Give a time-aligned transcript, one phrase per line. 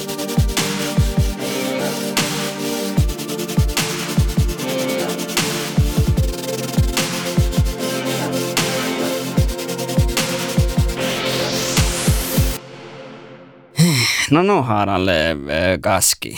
[14.30, 15.36] No no haaralle
[15.80, 16.36] kaski.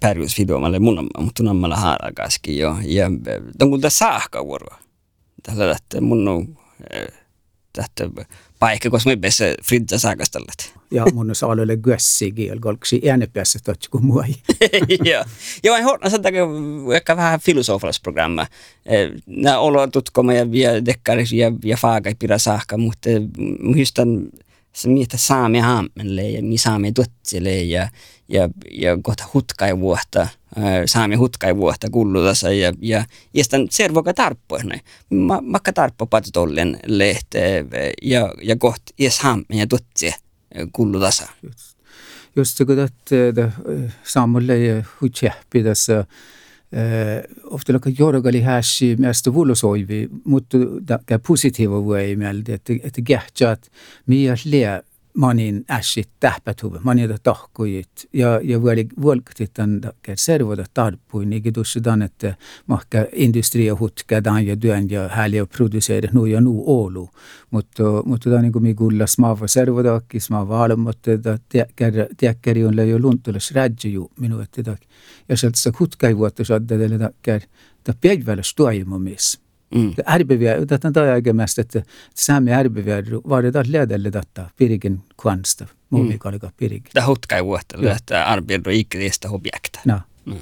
[0.00, 3.10] Pärjusvideomalle mun mutta nammalla haara kaski jo ja
[3.58, 4.76] kun tässä saahka vuoro
[5.42, 6.58] tällä että mun on
[7.76, 8.10] tästä
[8.58, 13.90] paikka koska me päässä fridja saakastallat ja mun on saalolle gössikin ja kolksi äänepässä totsi
[13.90, 14.24] kuin mua
[15.04, 15.24] ja
[15.62, 16.44] ja en horna sen takia
[16.96, 18.46] ehkä vähän filosofalaisprogramma.
[19.26, 23.10] Nämä olotutkoma ja vielä dekkaris ja ja faakai pidä saakka mutta
[23.62, 24.28] muistan
[24.86, 27.88] mitä saamme haammenle ja mi saamme tuotsille ja,
[28.28, 30.28] ja, ja kohta hutkai vuotta,
[30.86, 34.80] saamme hutkai vuotta kullutassa ja, ja, ja sitten servoka tarppoisne.
[35.10, 37.64] Ma, makka tarppo patutollen lehte
[38.02, 40.14] ja, ja kohta ies haammen ja tuotsie
[40.72, 41.28] kullutassa.
[41.42, 41.76] Just,
[42.36, 43.52] just kun että
[44.04, 46.04] saamulle ja hutjäppi tässä
[47.44, 50.58] ofta laka jorgali häsi mielestä vuolosoivi, mutta
[51.06, 53.70] tämä positiiva voi mieltä, että, että kähtsät,
[54.06, 54.34] miä
[55.16, 59.80] mä olin ässit tähpätuva, mä olin tahkuit ja, ja vuoli vuolktitan
[60.14, 62.36] servoda tarpuin, eikä tuossa tämän, että
[62.66, 67.10] mahka industria hutkadan ja työn ja härliä producerat nu ja nu olu,
[67.50, 71.10] mutta mutta tämä niin kuin nagu minä kuulla smaava servodakki, smaava alum, mutta
[72.16, 74.76] tiäkkäri on läjö luntulas rädjäju minua, että
[75.28, 77.42] ja sieltä hutkai vuotta saadaan teille takkär,
[77.78, 79.45] että päivällä stuajimumis.
[79.74, 79.94] Mm.
[80.08, 81.82] Ärbeviä, tätä on aikamästä, että
[82.14, 82.96] saamme ärbeviä,
[83.28, 86.90] vaaditaan lähdelle tätä pirikin kvansta, muumikalikaa pirikin.
[86.94, 89.80] Tämä hutka ei vuotta, että arvioidu ikkeistä objekta.
[89.84, 90.00] No.
[90.24, 90.36] Mm.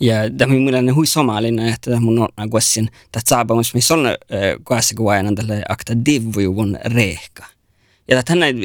[0.00, 4.06] Ja tämä on mielestäni hui somalina, että mun on kuessin, että saapamus, missä on
[4.64, 7.44] kuessa kuvaajana tälle akta divujuvun rehka.
[8.08, 8.60] Ja että näitä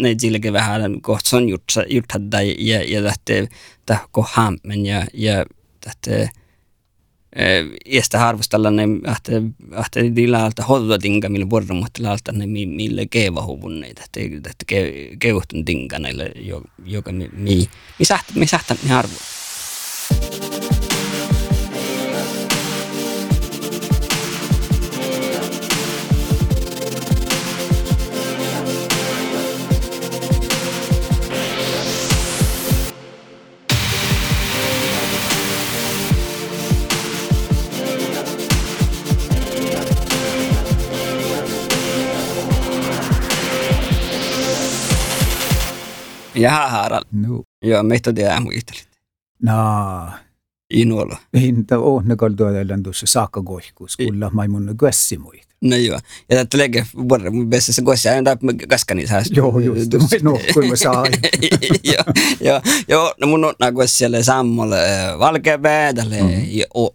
[0.00, 1.48] näitä silläkin vähän kohta on
[1.88, 3.14] juttada ja, ja
[3.86, 5.46] tahko hammen ja, ja
[5.80, 6.28] tähtä
[7.86, 9.42] Iästä harvastella ne ahte
[9.76, 14.20] ahte tilalta hodda tinga millä vuoron mutta lalta ne mille keevahuvun ne että
[15.18, 16.32] keuhtun tinga näille
[16.84, 17.68] joka mi mi
[17.98, 18.46] mi mi
[18.82, 19.43] mi harvo.
[46.34, 47.04] Jaha, Harald.
[47.12, 47.42] No.
[47.62, 48.88] Joo, meitä tiedä muistelit.
[49.42, 49.52] No.
[50.70, 51.16] Inuolo.
[51.40, 55.54] Hinta on ne kaltoilla tuossa saakka kohkuus, kulla mai mun kässi muita.
[55.64, 56.00] No joo.
[56.30, 58.30] Ja tätä lege vuonna mun mielestä se kossa aina
[58.68, 59.22] kaskani saa.
[59.30, 59.90] Joo, just.
[60.22, 61.06] No, kun mä saan.
[61.92, 62.04] Joo,
[62.40, 62.60] joo.
[62.88, 64.76] Joo, no mun on nagu siellä sammalle
[65.18, 66.28] valkepää, tälle mm.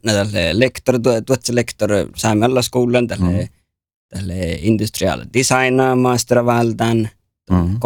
[0.06, 0.96] tälle lektor,
[1.26, 3.48] tuotse lektor saamella skolan, tälle mm.
[4.10, 7.10] tälle industrial design mastervaldan,
[7.52, 7.80] mm.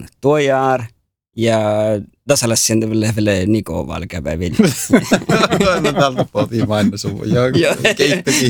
[0.00, 0.84] Koulutsehpiä tuojaar
[1.36, 1.58] ja
[2.28, 4.56] tässä olisi sieltä vielä vielä Niko Valkäpä vielä.
[5.82, 7.20] no tältä pohtii mainos sun.
[7.24, 7.46] Joo,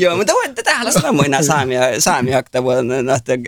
[0.01, 0.63] Joo, mutta voitte
[0.93, 3.39] sanoa enää saamia, saamia akta vuonna, että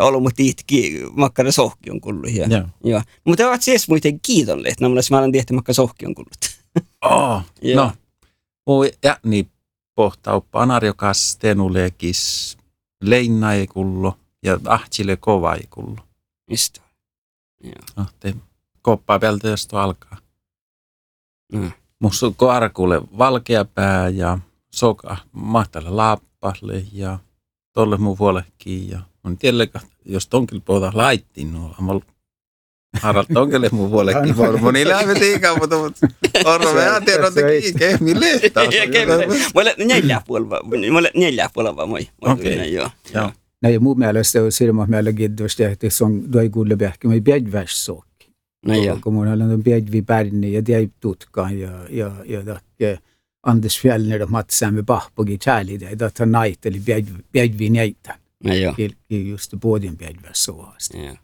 [0.00, 2.30] ollut mut tihtki makkara sohki on kullut.
[2.30, 2.62] Ja, Joo.
[2.84, 3.02] Joo.
[3.24, 6.60] Mutta ovat siis muuten kiitollinen, että mä olen tehty makkara sohki on kullut.
[7.04, 7.42] Oh,
[7.74, 7.92] no.
[8.66, 9.50] Muu ja niin
[9.94, 12.56] pohtaa panarjokas tenulekis
[13.04, 16.09] leinna ei kullo ja ahtsille kova ei kullo.
[16.50, 16.80] Mistä?
[17.64, 17.72] Joo.
[17.96, 18.34] No, te
[18.82, 20.18] koppaa jos tuo alkaa.
[21.52, 21.72] Mm.
[21.98, 24.38] Musta on koarakuule valkea pää ja
[24.74, 27.18] soka mahtalle laappalle ja
[27.72, 28.90] tolle mun puolekkiin.
[28.90, 32.00] Ja on tiedä, jos tonkil puhuta laittiin nuo, amol
[33.00, 35.76] Harald tonkelle mun puolekkiin hormoni lähme tiikaa, mutta
[36.44, 36.72] orro
[37.04, 38.64] tiedä, että kehmi lehtaa.
[39.54, 40.60] Mulle neljä puolella,
[40.92, 42.08] mulle neljä puolella moi.
[42.20, 42.74] Okei.
[42.74, 42.90] Joo.
[43.62, 43.70] Joo.
[43.70, 48.32] Nej, mun mielestä on silmä meillä kiitos, että se on tuo kuulle pähkä, me päivässookki.
[48.66, 48.98] No joo.
[49.02, 52.96] Kun mun on päivä pärni ja tiedä tutkaan ja, ja, ja, ja
[53.42, 56.80] Anders Fjellner och Mats Samme Bachbogi kärli det, att han najt eller
[57.32, 58.18] päivä näitä.
[58.44, 58.74] No joo.
[59.10, 61.06] Just båden päivässoasti.
[61.06, 61.16] Joo.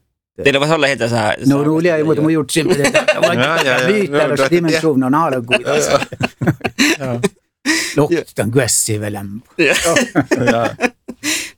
[0.44, 1.34] Teillä voisi olla heitä saa...
[1.46, 2.66] No, no, oli ei, mutta mä gjort sen.
[2.68, 2.76] Ja,
[3.34, 3.86] ja, ja.
[3.86, 5.60] Liittää dimensionen alkuun.
[7.96, 9.48] Luktan kössi lämpö.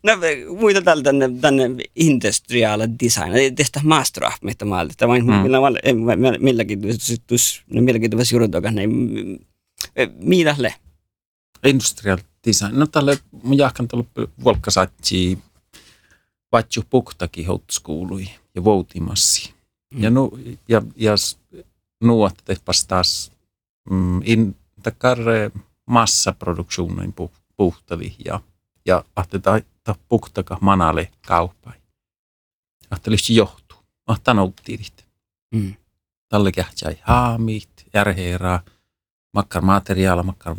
[0.02, 0.12] No
[0.58, 3.80] muita tällä tänne, tänne industrial design, tästä
[4.42, 6.80] mitä mä Tämä on millä milläkin
[7.26, 9.46] tuossa, no milläkin tuossa juurtokas, niin
[10.20, 10.74] mitä le?
[11.64, 12.78] Industrial design.
[12.78, 14.08] No tälle mun jahkan tullut
[14.44, 15.38] volkkasatsi
[16.52, 19.54] vatju puktakin houtskului ja voutimassi.
[19.94, 20.02] Mm.
[20.02, 21.14] Ja, nu, ja, ja
[22.00, 23.32] nu att det taas
[23.90, 25.18] mm, in, takar
[25.86, 27.14] massaproduktionen
[27.56, 28.40] puhtavi ja,
[28.86, 29.04] ja
[29.88, 31.73] ta puhtaka manale kaupai.
[32.93, 33.79] Että olisi johtuu.
[34.06, 35.06] Ahta nouttiidit.
[35.55, 35.75] Mm.
[36.29, 38.61] Talle kähtsai haamit, järheeraa,
[39.35, 40.56] makkar materiaala, makkar,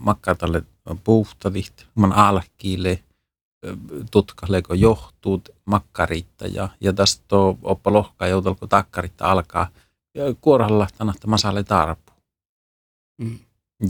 [0.00, 0.62] makkar talle
[1.04, 3.04] puhtavit, man alkiile,
[4.10, 9.68] tutkaleko johtuu makkaritta ja, ja tästä oppa lohkaa joutelko takkaritta alkaa
[10.40, 12.12] kuoralla tänähtä masalle tarpu.
[13.18, 13.38] Mm.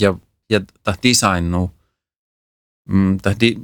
[0.00, 0.14] Ja,
[0.50, 1.70] ja tämä designu,
[2.88, 3.56] mm, tahti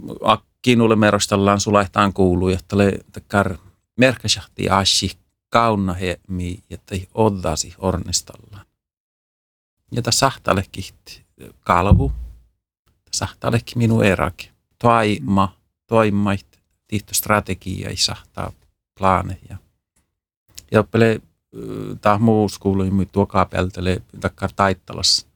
[0.63, 3.57] kiinulle merostellaan sulahtaan kuuluu, että le takar
[3.97, 5.19] merkäsahti ashi
[5.49, 8.67] kauna he mi, että oddasi ornistallaan.
[9.93, 10.95] Ja tässä sahtalekki
[11.61, 12.13] kalvu,
[13.11, 14.51] sahtalekki minun eräkin.
[14.79, 15.57] Toima,
[15.87, 16.47] toimait,
[16.87, 18.53] tihto strategia ei sahtaa
[18.99, 19.39] plaane.
[20.71, 21.21] Ja, pele,
[22.01, 25.27] tämä muu skuului mi tuokaa peltele takkar taittalas,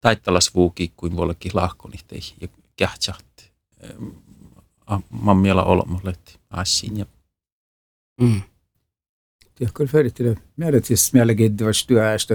[0.00, 3.52] taittalas vuuki kuin vuollekin lahkonitei ja kähtsahti.
[5.22, 7.06] Mä miela olemuletti asiin ja
[8.20, 8.40] Mm.
[9.60, 12.30] jah, küll Feritile meelet siis jällegi vast ühest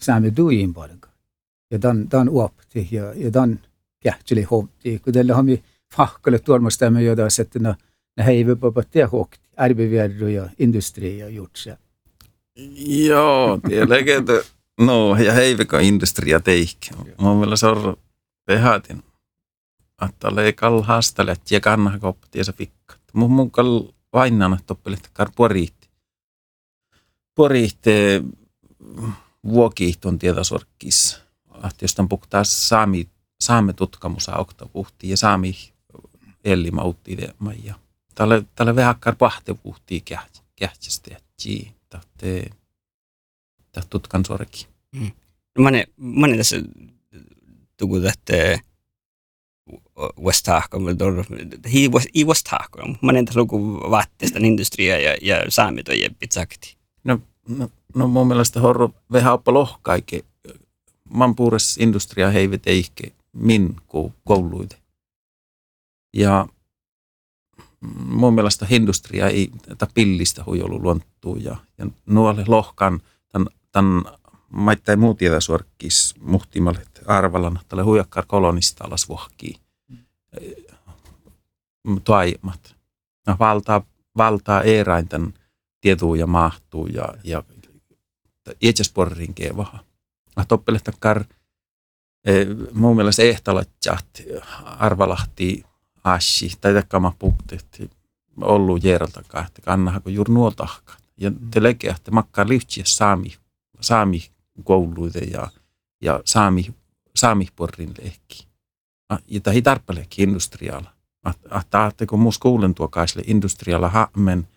[0.00, 1.08] saame tuin palga.
[1.70, 3.60] Ja dan dan uopti ja ja dan
[4.02, 5.62] kähtseli hovti, kun tällä hami
[5.96, 7.74] fahkalle tuomastamme jodas, että no
[8.16, 11.76] ne heivi på det håkt, arbevärdu ja industri ja jutsa.
[13.06, 14.24] Joo, tietenkin,
[14.80, 16.78] no ja heivika industria teik.
[17.18, 17.96] Mun mielestä se on
[20.02, 20.14] pehatin.
[20.14, 23.00] Että leikalla haastelet ja kannaa koppati se fikkat.
[23.12, 23.66] Mun mukaan
[24.12, 25.88] vainnan toppelit kar poriitti.
[27.34, 27.90] Poriitti
[29.44, 31.22] vuokiihton tietosorkkis.
[31.50, 33.08] Ahti jostain puhutaan saami,
[33.40, 34.68] saame tutkamusa okta
[35.02, 35.72] ja saami
[36.44, 37.16] elli mautti
[37.62, 37.74] ja
[38.14, 40.04] tälle tälle vähäkkar pahte puhti
[40.56, 42.50] kähtsästä ja ji tahte
[43.72, 44.66] tahte tutkan sorki.
[44.92, 45.10] Mm.
[45.58, 45.64] No,
[45.96, 46.56] mä ne tässä
[47.76, 48.60] tuku tähte
[50.22, 50.82] West Tahkom,
[51.72, 52.96] hi i West Tahkom.
[53.02, 56.76] Mä en luku vaatteesta industria ja, ja saamit on jeppit sakti.
[57.04, 60.24] No, no, no mun mielestä horro vähän oppa lohkaike.
[61.14, 63.76] Man puures industria heivet eikä min
[64.24, 64.76] kouluite.
[66.16, 66.48] Ja
[68.06, 73.00] mun mielestä industria ei tätä pillistä huijolu luonttuu ja, ja nuolle lohkan
[73.32, 74.02] tämän, tämän
[74.48, 79.56] maittain muu tietä suorkkis muhtimalle arvalan tälle huijakkar kolonista alas vuohkii
[82.04, 82.76] toimat.
[83.26, 83.82] No, valtaa,
[84.16, 85.34] valtaa eräinten
[85.80, 87.42] tietuu ja mahtuu ja, ja
[88.60, 89.78] itsesporrin kevaha.
[90.36, 91.24] Mä toppelehtakar
[92.24, 94.06] eh, mun mielestä ehtalatjat
[94.64, 95.64] arvalahti
[96.04, 97.90] ashi tai takama puhtet
[98.40, 101.02] ollut jeraltakaan, että kannahan kun juuri nuo tahkat.
[101.16, 101.50] Ja mm.
[101.50, 103.34] te lekeä, että makkaa liutsiä saami,
[103.80, 104.30] saami
[104.64, 105.48] kouluita ja,
[106.02, 106.74] ja saami,
[107.16, 108.48] saami porrin lehki
[109.28, 110.90] ja tämä tarppeleekin industrialla.
[111.88, 114.48] Että kun muus kuulen tuo kaisle industrialla haamen,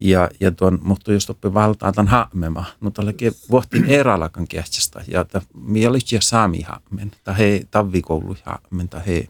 [0.00, 5.26] ja, ja tuon, mutta jos oppi valtaa tämän haamema, no tälläkin vuotin eralakan kehtsästä, ja
[5.54, 9.28] mielisti saami haamen, tai he tavvikoulu haamen, tai he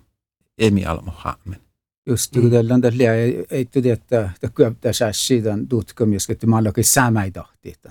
[0.58, 1.60] emi almo haamen.
[2.08, 3.14] Just kun tällä on tällä
[3.50, 4.72] ei tiedä, että kyllä
[5.12, 7.90] siitä tutkimus, että mä ollakin samai tahti, että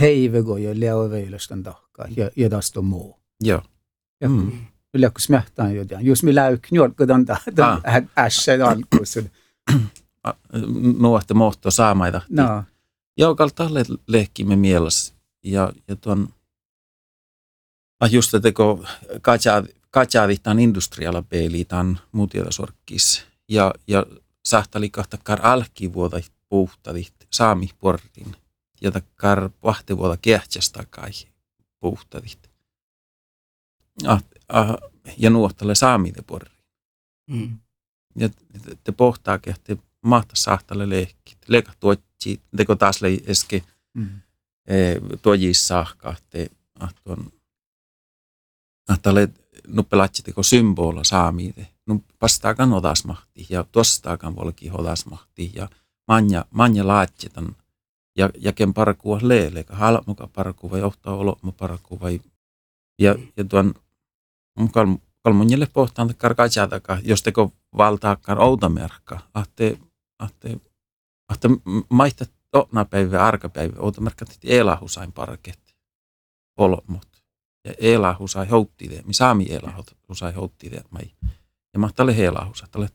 [0.00, 3.23] heive go ja leoveilostan tahkaa, ja, ja tästä on muu.
[3.40, 3.62] Joo.
[4.24, 6.06] Mm läks mähtan ju den.
[6.06, 9.18] Just med läyknjolkudan da, den ässän alkuus.
[10.98, 12.20] No, että mohto saamaita.
[12.30, 12.64] No.
[13.16, 15.14] Joukal talle lehkimme mielessä.
[15.44, 16.28] Ja, ja tuon,
[18.00, 18.86] ah just että kun
[19.90, 23.26] katsavihtaan industrialla peili tämän muutiota sorkkis.
[23.48, 24.06] Ja, ja
[24.44, 28.36] sahtali kahtakar alkivuota puhtavit saami portin.
[28.80, 31.10] Ja takkar vahtivuota kehtsästä kai
[31.80, 32.53] puhtavit.
[34.06, 34.76] Ah, ah,
[35.16, 36.50] ja nuottalle saamide porri.
[37.30, 37.58] Mm.
[38.16, 38.28] Ja
[38.84, 41.38] te pohtaakin, että mahtaa sahtalle lehkit.
[41.48, 43.62] Leika tuotsi, teko taas lei eske
[43.94, 44.20] mm.
[44.66, 44.76] e,
[45.22, 46.54] tuojis sahka, että
[47.04, 47.32] tuon
[48.88, 49.28] Ahtalle
[49.66, 51.68] nuppelatsi teko symbola saamide.
[51.86, 55.68] No pastaakan odasmahti ja tostaakan volki odasmahti ja
[56.08, 57.56] manja, manja laatsetan
[58.16, 62.20] ja jaken parkua leele, halmuka parkua vai johtaa olotmo parkua vai
[62.98, 63.74] ja, ja tuon
[64.72, 64.86] kal
[65.24, 69.78] kalmonjelle pohtaan karkajataka, jos teko valtaakaan outamerkka, ahte,
[70.18, 70.60] ahte,
[71.28, 71.48] ahte
[71.88, 75.74] maita tona päivä, arkapäivä, outamerkka tehti elahusain parketti,
[76.56, 77.08] olmot.
[77.64, 79.46] Ja elahusai houtti de, mi saami
[80.36, 81.10] houtti de, mai.
[81.72, 82.88] Ja mahtalle elahusai, tälle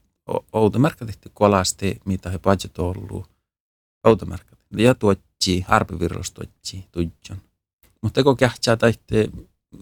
[0.53, 3.29] outomärkätihti kolasti, mitä he budget ollut.
[4.07, 4.59] Outomärkät.
[4.77, 7.41] Ja tuotsi, arpivirros tuotsi, tujon.
[8.01, 9.29] Mutta kun kähtsää taitte,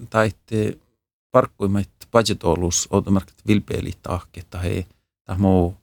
[0.09, 0.77] taitte
[1.37, 4.85] parkkuimet budget ollut, outomärkät vilpeili tahke, että he,
[5.23, 5.77] tai muu,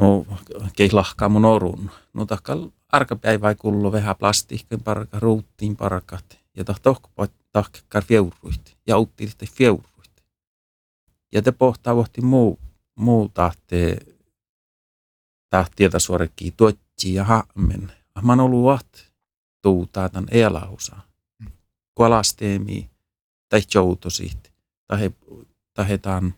[0.00, 0.26] muu
[0.76, 1.90] keilahkaa mun orun.
[2.12, 6.38] No takkal arkapäivä kullu vähän plastiikin parka, ruuttiin parkat.
[6.56, 8.76] Ja tahtohko tahkekkar fjeuruit.
[8.86, 9.90] Ja utti fjeuruit
[11.32, 12.58] ja te pohtaa vohti muu,
[12.94, 13.98] muu tahte,
[15.50, 17.92] tahtieta suorekki tuotsi ja hammen.
[18.22, 18.88] Mä oon ollut vaht
[19.62, 20.28] tuutaa tämän
[23.74, 24.52] joutosit.
[24.86, 25.10] Tai
[25.74, 26.34] tai tämän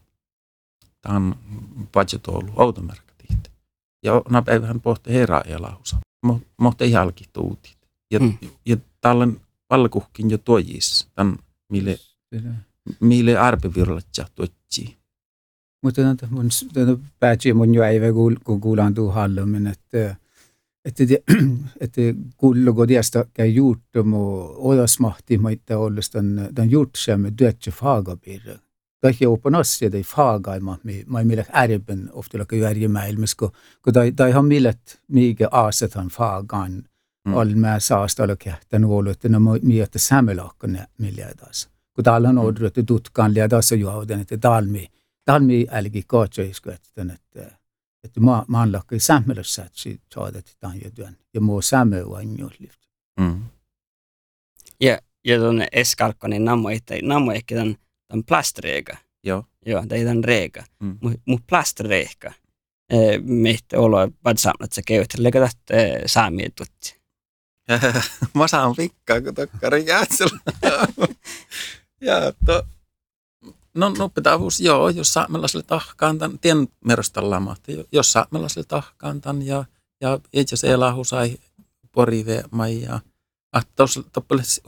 [1.01, 1.35] tämän
[1.93, 3.53] budget ollut automerkkiit.
[4.05, 5.97] Ja na päivähän pohti herra elausa.
[6.59, 7.79] Mohti jälki tuutit.
[8.11, 8.39] Ja, mm.
[8.67, 9.41] ja tällainen
[9.71, 11.09] valkuhkin jo tuojis.
[11.15, 11.39] Tämän
[11.73, 11.99] mille,
[13.01, 14.97] mille arpevirlatja tuot Patsi.
[15.83, 18.01] Mutta mun tätä Patsi mun jo ei
[18.45, 20.17] kun kuulan tuu hallumin, että
[20.85, 21.05] että
[21.85, 22.01] että
[22.37, 28.59] kullugo diasta käy juurtumu odasmahti maita olles tämän tämän juurtsamme työtsä faagabirre.
[29.03, 33.51] Kaikki open asia tai faagaima, ma ei millä ärben ofta laka järjemäilmis, kun
[33.83, 36.85] kun tai tai han millet mikä aaset han faagan
[37.29, 37.35] mm.
[37.35, 42.63] all mä saasta olla kähtän ollut, että no miettä sämmelakkan miljardas kun täällä on ollut,
[42.63, 44.89] että tutkaan ja tässä juoden, että talmi,
[45.25, 47.19] talmi älki kaatsoisku, että,
[48.05, 52.39] että, että maa, maan lakki sämmössä, että siitä saadet tämän työn, ja muu sämmö on
[52.39, 52.81] juhlift.
[53.21, 53.45] Mm.
[54.81, 57.77] Ja, ja tuon eskalkkonin nammo, että nammo ehkä tämän,
[58.09, 58.97] tämän plastreega.
[59.25, 59.45] Joo.
[59.67, 60.65] Joo, tai tämän reega.
[60.81, 60.99] Mm.
[61.27, 62.33] Mutta plastreega.
[63.23, 65.49] Meitä olo, vad samlat se köyt, leikata
[66.07, 67.03] saamia tutsi.
[68.35, 70.39] Mä saan pikkaa, kun tokkari jäätsellä.
[72.01, 72.67] Ja to,
[73.75, 79.43] no, no pitävyys, joo, jos saamelaiselle tahkaan tämän, tien merostalla mahti, jos saamelaiselle tahkaan tämän
[79.43, 79.65] ja,
[80.01, 81.39] ja itse asiassa elahu sai
[81.93, 82.45] porive
[82.81, 83.01] ja
[83.53, 84.03] att tuossa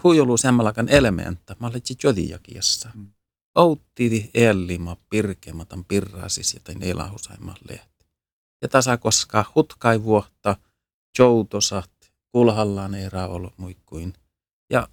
[0.05, 2.91] huijulu semmoinen elementta, mä olin jodiakiassa.
[2.95, 3.07] Mm.
[3.55, 8.07] Outti ellima pirkematan pirrasis ja tein elahusaimman lehti.
[8.63, 10.57] Ja tasa koska hutkai vuotta,
[11.19, 11.91] joutosat,
[12.33, 14.15] kulhallaan ei ollut muikkuin.
[14.71, 14.89] Ja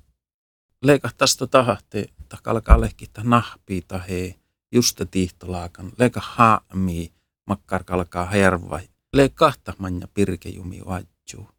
[0.82, 4.36] leikahtaisi tahti, ta alkaa lehkittää nahpii he
[4.72, 7.14] just tiihtolaakan, leika haami,
[7.46, 8.80] makkar kalkaa herva,
[9.14, 11.50] leikahta manja pirkejumi vajuu.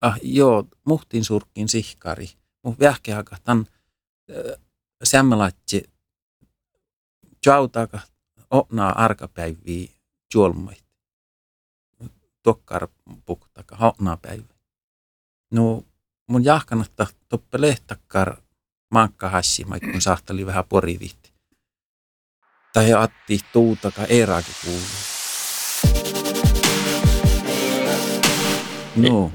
[0.00, 2.30] Ah joo, muhtin surkkin sihkari,
[2.62, 3.12] mun vähke
[3.44, 3.66] tan
[4.30, 4.60] äh,
[5.04, 5.90] sämmelatsi,
[7.46, 8.00] jautaka
[8.50, 9.92] onaa arkapäiviä
[10.34, 10.84] juolmait.
[12.42, 12.88] Tokkar
[13.26, 14.54] puktaka onaa päivä.
[15.50, 15.84] No
[16.26, 18.41] mun jahkanatta toppe lehtakkar
[19.22, 21.32] hassi, kun sahteli vähän porivihti.
[22.72, 25.12] Tai atti tuutaka eraakin kuuluu.
[28.96, 29.32] No,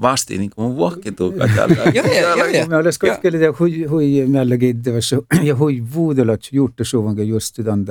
[0.00, 1.74] vasti niin kuin mun vuokkituuka täällä.
[1.94, 2.66] Joo, joo, joo.
[2.66, 7.86] Me olisi kotkeli ja hui, hui mielenkiintoista ja hui vuodelat juurtasuvankin just tämän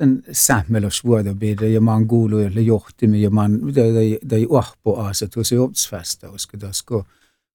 [0.00, 6.28] den samhällsvårdarbilden ja man kuuluu ja johtimin ja man tai tai uhpo aset hos jobbsfesta
[6.28, 6.84] koska tässä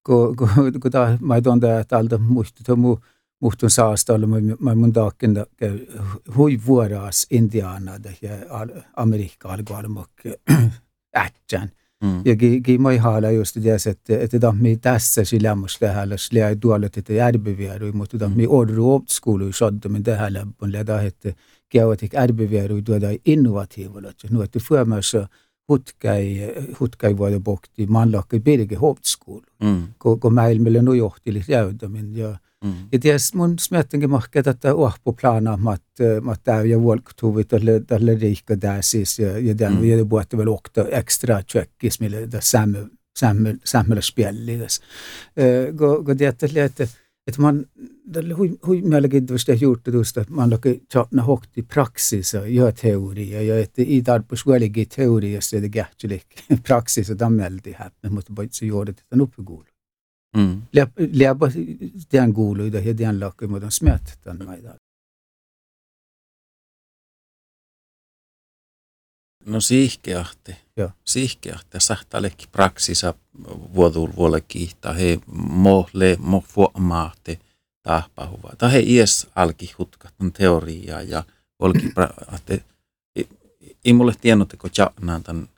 [0.05, 0.49] kun, kun,
[0.81, 2.99] kun ta, ma ei tuonta, että alta muistu tuo
[3.41, 4.27] muhtun saastalla,
[4.59, 5.31] mä mun taakin
[6.37, 7.91] hui vuodas Indiana
[8.21, 8.31] ja
[8.95, 10.09] Amerikka alkoi almok
[11.25, 11.71] ätsän.
[12.03, 12.21] Mm.
[12.25, 16.49] Ja ki, mä haala just det että että ta mi tässä sillä mus lähellä sillä
[16.49, 21.01] ei tuolla että järbiviäry mutta ta mi orru opskulu sodda men det här lämpön läda
[21.01, 21.33] että
[21.69, 24.11] käyvät järbiviäry tuoda innovatiivilla.
[24.29, 25.27] Nu että förmässä
[25.71, 29.41] hutkai, hutkai vuoda bokti manlakki pirge hoopskool.
[29.63, 29.83] Mm.
[29.99, 32.17] Kun, kun maailmille nu johti jäytämin.
[32.17, 32.73] Ja, mm.
[32.91, 38.15] ja ties mun smettenkin mahke tätä uhpo plana, että mat tää ja volktuvi tälle, tälle
[38.15, 39.19] riikka där siis.
[39.19, 39.83] Ja, ja den mm.
[39.83, 42.67] ja puhutte väl okta extra tjökkis, mille tässä
[43.63, 44.81] samhälle spjällides.
[45.77, 46.87] Kun, kun tiedätte, että
[47.27, 47.65] että man
[48.37, 54.01] hui, hui mielenkiintoista juurtutusta, että man laki tjatna hokti praksisa ja teoria, ja että i
[54.01, 56.25] tarpus väligi teoriassa ja kähtsylik
[56.67, 59.65] praksisa tammelti häppä, mutta paitsi juodet, että nuppikuulu.
[60.37, 60.61] Mm.
[61.13, 61.51] Läpä
[62.09, 64.75] tämän kuuluita ja tämän lakki, mutta on smät tämän maidaan.
[69.45, 70.55] No siihkeahti.
[70.77, 70.91] Joo.
[71.05, 71.77] Siihkeahti.
[71.79, 73.13] Sahtalekki praksisa
[73.75, 74.93] vuodul vuolle kiihtaa.
[74.93, 77.39] He mohle, mo fuomahti
[77.83, 78.49] tahpahuva.
[78.57, 81.23] Tai he ies alki hutkatan teoriaa ja
[81.59, 82.63] olki prahti.
[83.85, 85.49] Ei mulle tiennotteko tjannaan tämän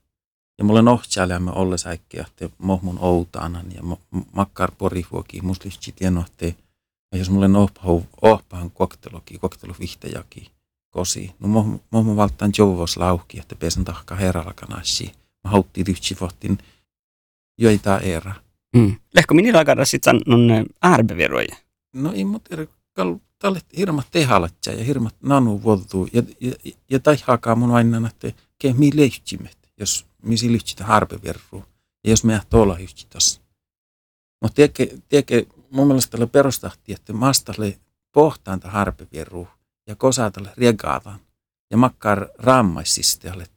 [0.57, 3.81] ja mulle nohtsäälämme olle säikkiahti mohmun outaanan ja
[4.31, 6.57] makkar porihuoki muslihti tiennohti.
[7.11, 7.47] Ja jos mulle
[8.21, 10.51] ohpahan kokteloki, koktelovihtäjäki
[10.93, 11.35] kosi.
[11.39, 15.11] No mo mo valtaan jouvos lauki, että pesen tahka herralla kanassi.
[15.43, 15.83] Mä hautti
[16.21, 16.57] vohtin
[17.57, 18.33] joita era.
[18.75, 18.95] Mm.
[19.15, 21.55] Lehko minä lagara sit sanon arbeveroja.
[21.93, 26.51] No ei mut eri kal talle hirmat tehalatja ja hirmat nanu vuotuu ja ja,
[26.89, 31.63] ja tai hakaa mun aina että ke mi lehtjimet, jos mi si lehtjitä arbeverru.
[32.03, 33.41] Ja jos me olla yhtiössä.
[34.41, 34.55] Mutta
[35.09, 37.79] tiedätkö, mun mielestä tällä perustahti, että maastalle
[38.11, 39.47] pohtaanta harpevieru
[39.87, 41.19] ja kosatalle riegaavan
[41.71, 43.47] ja makkar raammaisistialle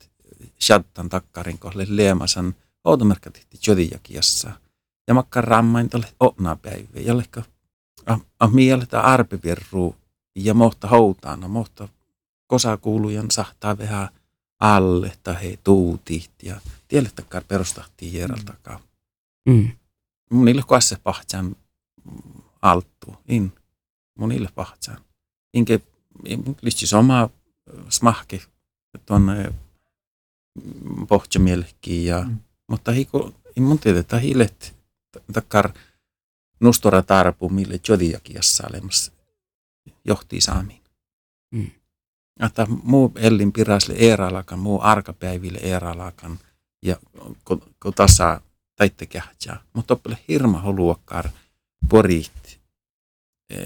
[0.60, 2.54] shadtan takkarin kohdelle leemasan
[2.84, 4.52] automerkkatihti jodijakiassa
[5.08, 7.42] ja makkar raammain tälle otnapäivä ja lehkä
[8.40, 9.96] a mieltä arpevieru
[10.36, 11.88] ja mohta houtaana, mohta
[12.46, 14.08] kosakuulujan sahtaa vähän
[14.60, 18.80] alle tai he tuutit ja tiedättäkään perustahtiin hieraltakaan.
[19.48, 19.70] Mm.
[20.30, 21.56] Mun ille kuassa pahtsan
[22.62, 23.52] alttu, in.
[24.18, 24.98] Mun ille pahtsan.
[25.54, 25.80] Inke
[26.62, 27.30] listis oma
[27.88, 28.40] smahke
[29.06, 29.54] tuonne
[31.08, 32.38] pohtjamielekkiin ja mm.
[32.68, 34.76] mutta hiko mun tiedä hilet
[35.32, 35.70] takkar
[36.60, 39.12] nustora tarpu mille jodiakiassa olemassa
[40.04, 40.82] johtii saamiin.
[41.54, 41.70] Mm.
[42.46, 46.38] Että muu ellin pirasle eeralakan, muu arkapäiville eeralakan
[46.82, 46.96] ja
[47.44, 48.40] kun, kun tasa
[48.76, 49.60] taitte kähtsää.
[49.72, 51.28] Mutta oppele hirma holuokkar
[51.88, 52.60] porit
[53.50, 53.58] e,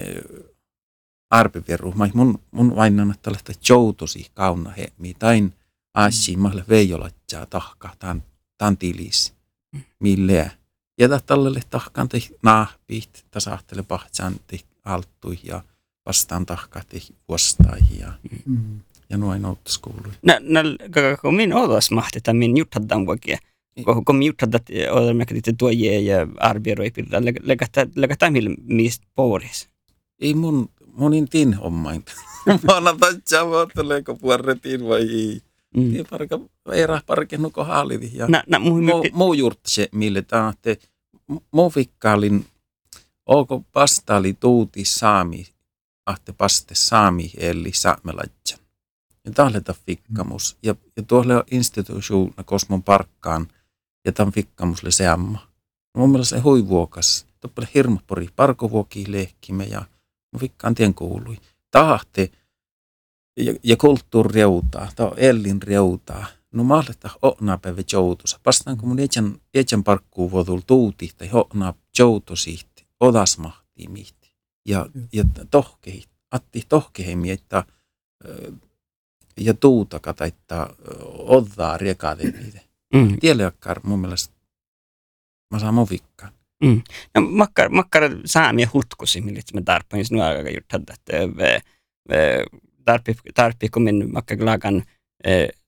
[1.31, 1.93] arpiveru.
[1.93, 5.53] Mä mun, mun vainan, että olette joutosi kauna he, mitain
[5.95, 6.43] aasi mm.
[6.43, 8.23] mahle veijolatjaa tahka, tämän,
[8.59, 9.35] tämän tilis,
[9.73, 9.81] mm.
[9.99, 10.51] mille.
[10.99, 15.63] Ja tälle tahkan te naahpiit, tasahtele pahtsaan te alttui ja
[16.07, 18.07] vastaan tahka te vuostaihin
[18.47, 18.81] mm.
[19.11, 20.13] ja noin outoskoului.
[20.23, 20.63] Nä, nä,
[21.21, 23.39] kun min odas mahti, että min juthadan vaikea
[23.85, 26.83] kun, kun juthadat olemme lite tuojia ja arvioida
[27.95, 29.69] lägata millä mistä poris.
[30.21, 32.05] Ei mun, monin tin hommain.
[32.47, 35.41] Mä annan tatsaa vuotteleeko puoretiin vai ei.
[35.77, 35.97] Mm.
[35.97, 36.41] Ei parka,
[36.73, 38.11] ei rah parke nuko haalidi.
[38.13, 39.35] Ja nä, nä, muu, muu, muu
[39.67, 40.55] se, mille että
[41.51, 42.47] muu fikkaalin,
[43.27, 45.47] onko pastaali tuuti saami,
[46.07, 48.61] ahte paste saami eli saamelajjan.
[49.25, 50.57] Ja tahleta fikkamus.
[50.63, 53.47] Ja, ja tuolle on instituutio Kosmon parkkaan–
[54.05, 55.47] ja tämän fikkamusle seamma.
[55.97, 57.27] Mun mielestä se huivuokas.
[57.41, 59.83] Toppele hirmapori parkovuoki lehkimme ja
[60.33, 61.37] mun fikkaan tien kuului.
[61.71, 62.31] Tahte
[63.37, 63.77] ja, ja
[64.33, 66.27] reutaa, tämä on ellin reutaa.
[66.53, 68.41] No maalletta hoknaa päivä joutusa.
[68.81, 74.33] kun mun etsän, etsän parkkuu vuotul tuuti tai hoknaa joutusihti, odasmahti mihti.
[74.67, 75.09] Ja, mm.
[75.13, 77.65] ja tohkehi, atti tohkehi että
[79.37, 80.75] ja tuutaka taittaa
[81.19, 82.61] oddaa riekaadeviide.
[82.95, 83.19] Mm.
[83.21, 84.35] Tielejakkar mun mielestä
[85.51, 86.33] mä saan mun vikkaan.
[86.65, 86.83] Mm.
[87.15, 91.13] No, makkar, makkar saamia hutkusi, millit mä tarpeen sinua aika just että
[92.85, 94.83] tarpi, tarpi kun min makka glagan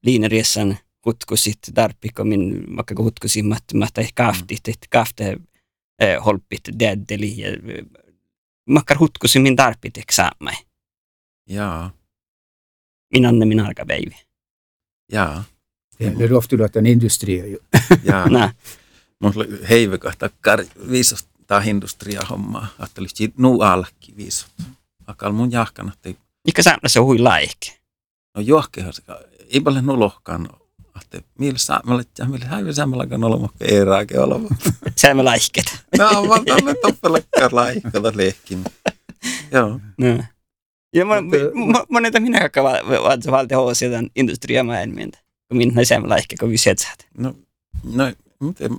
[0.02, 4.88] liineriesan hutkusit, tarpi kun min makka hutkusi mat, mat eh kaftit, mm.
[4.90, 5.36] kafte
[6.24, 7.36] holpit deddeli,
[8.66, 10.54] makkar hutkusi min tarpit eksaamai.
[11.48, 11.90] Jaa.
[13.12, 14.16] Min anne min arka päivi.
[15.12, 15.44] Jaa.
[16.18, 17.58] Det rohtulat on industria ju.
[18.04, 18.50] Jaa.
[19.22, 20.30] Mulla oli heivekohta
[20.90, 22.66] viisostaa industria hommaa.
[22.78, 24.50] Ajattelin, että nuu alki viisot.
[25.06, 25.92] Akal mun jahkana.
[26.46, 27.80] Mikä sä se hui laike?
[28.36, 29.02] No johkehan se.
[29.50, 30.48] Ei paljon nulohkaan.
[30.94, 34.48] Ahte, millä saamalla, millä häivä saamalla kan olemassa eeraakin olema.
[34.96, 35.84] Saamme laikket.
[35.98, 38.64] No, mä tälle toppelekkaan laikkata lehkin.
[39.52, 39.80] Joo.
[39.98, 40.24] No.
[40.94, 41.04] Ja
[41.88, 42.62] moneta minä kakka
[43.30, 45.18] valti hoosia tämän industriamäen mieltä
[45.52, 47.06] minna semmoilla ehkä kun visetsät.
[47.18, 47.34] No,
[47.84, 48.70] no, miten,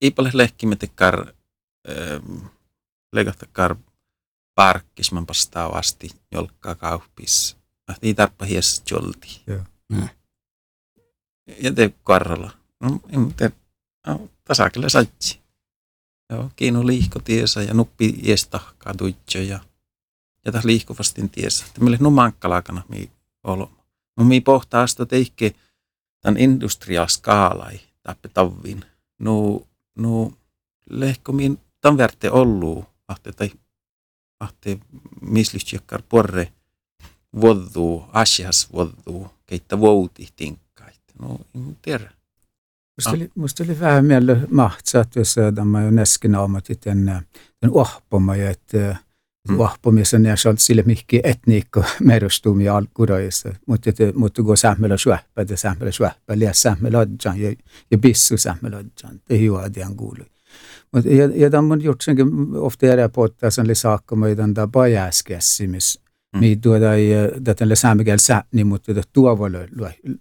[0.00, 1.32] ei paljon lehkimetekar
[1.90, 2.46] ähm,
[3.12, 3.76] leikahtakar
[4.54, 7.56] parkkis man vastaavasti jolkkaa kauppis.
[8.02, 9.42] Ei tarppa hies jolti.
[9.46, 9.64] Joo.
[9.88, 10.08] No.
[11.62, 12.50] Ja te karralla.
[12.80, 13.52] No, muuten,
[14.06, 15.40] no, tasakelle satsi.
[16.30, 19.60] Joo, kiinu liihko tiesä ja nuppi iestahkaa tuitjo ja
[20.44, 21.64] ja tässä liihkuvasti tiesä.
[21.66, 23.10] Että meille numankkalakana mi
[23.44, 23.70] olo.
[24.16, 25.56] No mi pohtaa sitä teikki
[26.20, 28.84] tämän industriaskaalai tappe tavvin.
[29.18, 30.32] No, no
[30.90, 33.50] lehko min tämän värte ollu, ahte tai
[34.40, 34.78] ahte
[35.20, 36.52] mislystjökkar porre
[37.40, 41.00] vuoduu, asias vuoduu, keitä vuoti tinkkait.
[41.18, 42.12] No, en tiedä.
[42.96, 45.90] Musta oli, musta oli vähän mieltä mahtsaat, jos tämä jo
[46.84, 47.06] den,
[47.62, 49.05] den ohpoma, että mm.
[49.58, 55.92] Vahpamisen ja sealt sille mihki etniikka merustumia alkuudessa, mutta mutta kun sähmellä syöppä, ja sähmellä
[55.92, 57.54] syöppä, ja sähmellä odjan ja,
[57.90, 60.26] ja bissu sähmellä odjan, det juodian kuului.
[60.92, 64.68] Mutta ja, ja tämä on gjort senkin ofta eri puolta sen saakka, mä tämän tämä
[64.72, 66.00] pajäskässimis,
[66.34, 66.40] Mm.
[66.40, 67.10] Mi tuoda ei
[67.56, 69.68] tälle saamekeel sääni, mutta tätä tuovalle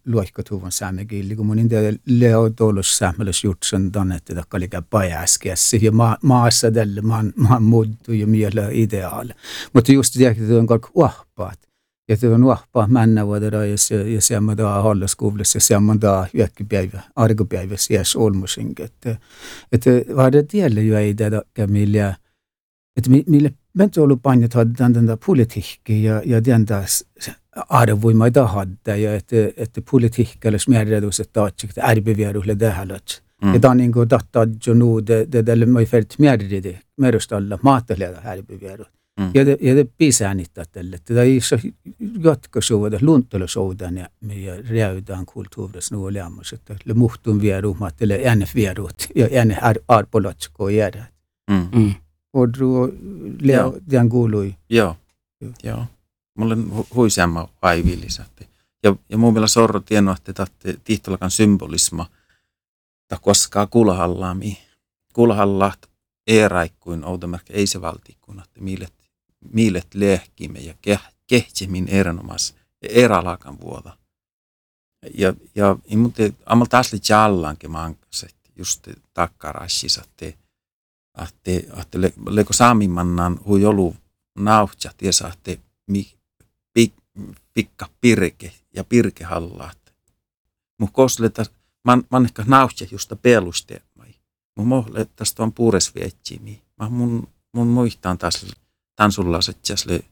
[0.06, 6.18] luohkotuvan saamekeel, kun mun intä leo tuolos säämeles jutsen tänne, että oli pajaskiassa ja ma
[6.22, 9.34] maassa tälle maan, muuttu ja miele ideaali.
[9.74, 11.60] Mutta just tiedätkö, että on kaikki uahpaat.
[12.10, 15.78] Ja tämä on uahpaa männä vuodella ja se, ja se on taa hallaskuulissa ja se
[15.78, 18.86] on taa yökkipäivä, argopäivä sies olmusinkin.
[18.86, 19.18] Että,
[19.72, 22.16] että vaada tielle jo ei tätä, millä,
[22.98, 26.86] että millä mentoilupainot hadde den politiikki ja, ja den där
[27.70, 33.24] arvoima da hadde ja että, että politiikki olisi merkitys, että taatsikta ärbiviarulle tähälöt.
[33.44, 33.54] Mm.
[33.54, 38.22] Ja tämä niin kuin tahtaa jo nu, det, det, det mä fält merkitys, merustalla maataleda
[38.26, 38.88] ärbiviarut.
[39.20, 39.32] Mm.
[39.34, 40.98] Ja ja det pisäänittaa tälle.
[41.06, 41.60] Tätä ei saa
[42.24, 49.08] jatkosouda, luntelusoudan ja meidän räydään kulttuurissa nuo lämmäs, että le muhtun vierumat, eller enne vierut
[49.16, 49.58] ja enne
[49.88, 50.68] arpolatsko.
[51.50, 51.68] Mm.
[51.76, 51.94] Mm.
[52.36, 52.94] Odru
[53.42, 54.56] leo dian kuului.
[54.70, 54.98] Joo,
[55.42, 55.54] joo.
[55.64, 55.86] joo.
[56.38, 58.48] Mulle hu huisemma vaivillisatti.
[58.84, 62.06] Ja, ja mun mielestä sorro tiennyt, että tahti tihtolakan symbolisma,
[63.08, 64.58] ta koskaa kulhallaami.
[65.14, 65.86] Kulhallaht
[66.28, 68.94] eeraikkuin outomerkki ei se valtikkuun, että miilet,
[69.54, 70.74] miilet lehkimme ja
[71.28, 73.98] kehtsemin erinomas eralakan vuoda.
[75.14, 80.45] Ja, ja, ja mutta ammalta asli jallankin mankaset just takkarassissa, että
[81.16, 83.96] ahte, ahte le, leko saamimannan hui olu
[84.40, 86.14] nauhtja tiesa ahte mi,
[86.74, 86.94] pik,
[87.54, 89.78] pikka pirke ja pirke hallaat.
[90.80, 91.46] Mu kosleta
[91.84, 94.16] man, man ehkä nauhtja justa pelusteemai.
[94.58, 96.62] Mu mohle tästä on puuresviettimi.
[96.82, 98.46] Mä mun, mun muistaan taas
[98.96, 100.04] tansullaset jäsle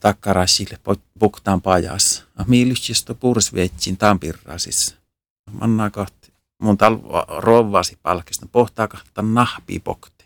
[0.00, 0.78] takkaraisille
[1.18, 2.24] puktaan pajas.
[2.46, 4.96] Miilystistä puuresvietsin tampirrasis.
[5.50, 6.32] Manna kahti.
[6.62, 6.98] Mun tal
[7.38, 10.21] rovasi palkista pohtaa kahta nahpi pokti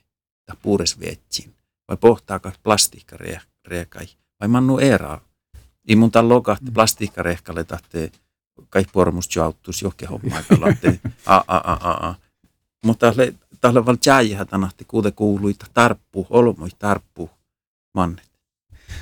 [0.47, 1.55] tai puuresvetsin,
[1.89, 4.07] vai pohtaako plastiikkarehkai,
[4.41, 5.21] vai mannu eraa.
[5.89, 6.75] Ei mun tämän lokahti mm.
[6.75, 8.13] plastiikkarehkalle tahte
[8.71, 10.45] kaikki pormus jouttuisi johonkin hommaan,
[11.27, 12.15] a, a, a, a, a.
[12.85, 13.15] Mutta
[13.61, 17.31] tällä val tjääjähän tänahti kuute kuuluita tarppu, olmoi tarppu
[17.95, 18.36] mannet.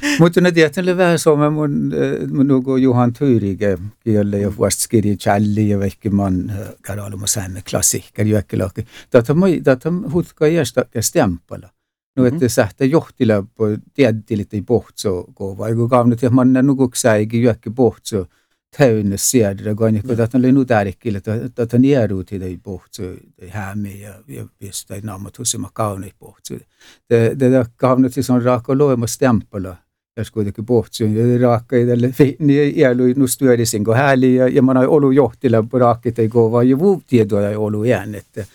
[0.21, 1.93] Mutta ne tietysti vähän som mun,
[2.33, 6.53] mun nuku Johan Tyrige, jolle jo vast skiri challi ja vehki man
[6.83, 8.85] karaluma säämme klassikkar juokkelaki.
[9.11, 11.69] Tätä moi, tätä hutka jästä stämpala.
[12.17, 15.69] No että sähtä johtila på tiedtilit ei pohtso kova.
[15.69, 18.27] Eiku kaavnut ja manna nukuksäikin juokki pohtso
[18.79, 23.03] täynnä siedä, kun niin tätä oli tärkeää, että tätä nieruut ei pohtso
[23.49, 26.55] hämme ja, ja pistä naamat husima kaunit pohtso.
[27.09, 29.77] Tätä kaavnut siis on raakko loima stämpala
[30.17, 35.11] jos kuitenkin pohtsin ja raakkeidelle niin iälui nustyödisin kuin hääli ja, ja mä noin olu
[35.11, 38.47] johtilla raakkit ei kova ja vuu tietoa ei olu jään, että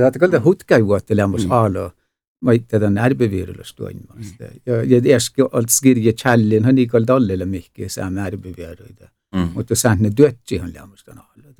[0.00, 1.48] saatte kalta hutka juottelemus mm.
[1.48, 1.92] haalo.
[2.40, 4.44] Mä itse tämän ärbevirulus toimimasta.
[4.44, 5.10] Mm.
[5.10, 9.08] Ja, äsken alt skirje challin, hän ei kalta allelle mihki saamme ärbeviruita.
[9.34, 9.48] Mm.
[9.54, 11.54] Mutta sään ne työtsi hän tämän haalo.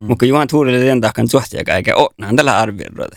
[0.00, 0.04] Mm.
[0.04, 0.08] Mm.
[0.08, 3.16] Mutta Johan Tuulille den dagen suhtia eikä on tällä arvioida.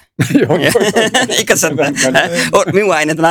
[1.29, 1.77] Eikä se on
[2.73, 3.21] minua ei näitä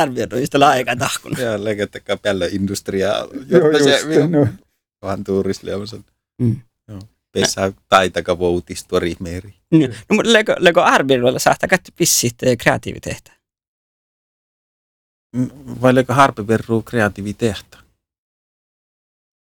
[0.51, 1.35] tällä aikaa tahkun.
[1.37, 3.27] Ja legettäkää päällä industriaa.
[3.49, 4.29] Joo, just.
[4.29, 4.47] No.
[5.03, 6.05] Johan Tuurisliamisen.
[6.41, 6.61] Mm.
[7.31, 9.53] Pesä taitaka voutistua rimeeri.
[9.71, 13.31] No, mutta lego, lego arvioida saattaa katsoa pissit kreatiiviteettä.
[15.81, 17.77] Vai lego harpeverru kreatiiviteettä?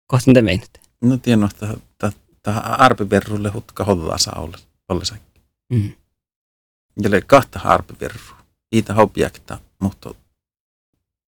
[0.07, 0.69] Kohta mitä meinat?
[1.01, 2.11] No tiedän, että
[2.45, 4.57] tähän arpiverrulle hutka hollaa saa olla,
[4.89, 5.41] ollessakin.
[5.73, 5.93] Mm.
[7.01, 8.37] Ja kahta arpiverrua.
[8.71, 10.13] Niitä objekta, mutta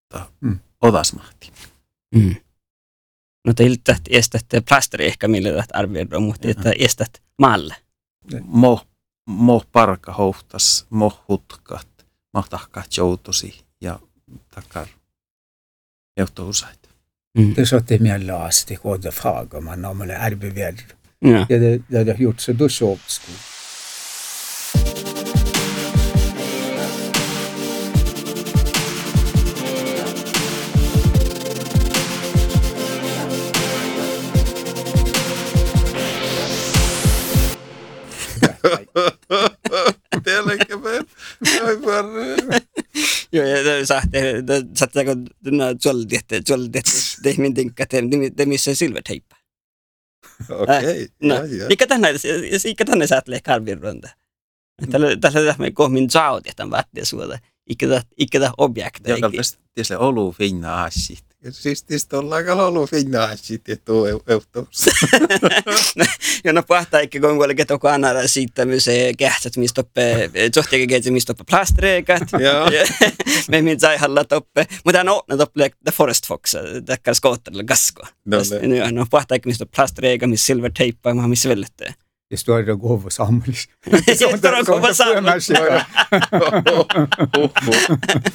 [0.09, 0.59] ta, mm.
[0.81, 1.53] odasmahti.
[2.15, 2.35] Mm.
[3.47, 7.75] No te iltä estät plasteri ehkä millä tästä arvioidaan, mutta että estät maalle.
[8.43, 8.81] Mo,
[9.25, 13.99] mo parka hohtas, mo hutkat, mahtahkat joutusi ja
[14.55, 14.87] takar
[16.17, 16.89] johtuu useita.
[17.37, 17.53] Mm.
[17.55, 20.35] Det så att det är mer last, det går det fråga man om det är
[20.35, 20.96] bevärt.
[21.25, 21.45] Ja.
[21.49, 23.31] Det, det, det hade gjort så då så sko.
[40.23, 41.03] Tiedätkö me?
[43.31, 44.43] Joo, ja saatte,
[44.75, 45.15] saatteko
[45.81, 46.91] tuolla tehty, tuolla tehty,
[47.23, 47.89] tehmin tinkkat,
[48.45, 49.36] missä silverteippa.
[50.49, 50.77] Okei.
[50.77, 51.07] Okay.
[51.23, 51.35] No,
[51.69, 52.07] mikä tänne,
[52.63, 54.09] mikä tänne sä tulee karvirrunta?
[54.91, 56.83] Tällä tällä me kohmin saut ja tämän.
[57.69, 59.09] Ikkä ikkä objekta.
[59.09, 61.23] Joka tietysti olu finna asit.
[61.49, 64.85] Siis tistä ollaan kalolu finnaatsit, että on eutos.
[66.43, 71.11] ja no pahtaa ikke kun kuitenkin toko anara siitä se kähtsät mistä toppe, tohtiakin keitsi
[71.11, 72.23] mistä toppe plastreikat.
[72.43, 72.69] Joo.
[73.51, 78.03] Me min sai halla toppe, mutta no ne toppe the forest fox, täkkär skootterilla gasko.
[78.25, 81.93] No, No, no pahtaa ikke mistä plastreika, missä silver teippaa, missä vellette.
[82.31, 83.69] ja står det gåva samlis.
[84.15, 85.49] Står det gåva samlis?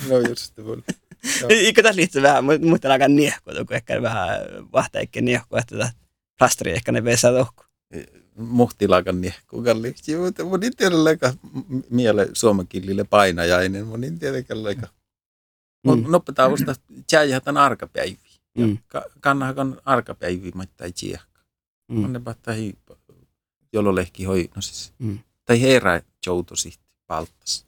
[0.09, 1.02] no just det.
[1.49, 4.41] Eikö tässä liittyy vähän, mutta aika niehko, kun ehkä vähän
[4.73, 5.93] vahtaa ikke niehko, että tätä
[6.39, 7.65] plasteri ehkä ne vesää tohku.
[8.37, 11.35] Muhtilakan niehkukan lihti, mutta mun tiedä leika
[11.91, 14.89] miele suomakillille painajainen, mun en tiedä leika.
[15.87, 15.93] Mm.
[15.93, 16.05] Mm.
[16.09, 16.75] Noppetaan vasta
[17.07, 18.19] tjääjähän arkapäivi.
[18.59, 18.65] Mm.
[18.65, 18.79] Mm.
[19.21, 21.21] Kannahan arkapäivi, mutta ei tiedä.
[21.89, 22.05] Mm.
[22.05, 22.75] On ne päättäi
[23.73, 24.93] jollo lehki hoi, no siis.
[24.99, 25.19] Mm.
[25.45, 27.67] Tai herää joutu sitten palttas.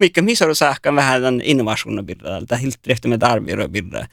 [0.00, 4.06] Mikä on saakka vähän tämän innovationen birra, tai helt efter med arbete birra,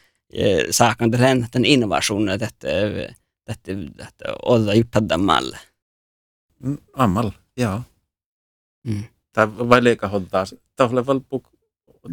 [0.72, 2.68] saakka tämän tämän innovationen, että
[3.48, 3.72] että
[4.08, 5.58] että olla.
[6.60, 7.82] Mm, Ammal, joo.
[8.88, 9.04] Mm.
[9.34, 10.46] Tai vai leika hoddaa.
[10.76, 11.48] Tällä vel puk,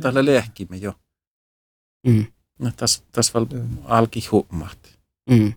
[0.00, 0.92] tällä lehkimme jo.
[2.06, 2.26] Mm.
[2.58, 3.46] No tas, tas vel
[3.84, 4.98] alki huomaat.
[5.30, 5.52] Mm.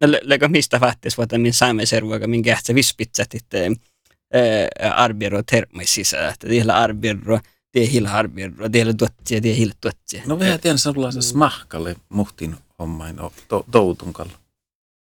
[0.00, 3.58] No, lägga mistä fattis vuotta min saamme servoga min kähtsä vispitsät että
[4.90, 7.40] arbiro termaisissa, että tiellä arbiro,
[7.74, 10.22] det är hela arbiro, det är tuottia, hela tuottia.
[10.26, 14.32] No vähän tiedän sellaisen smahkalle muhtin hommain o- to, toutunkalla.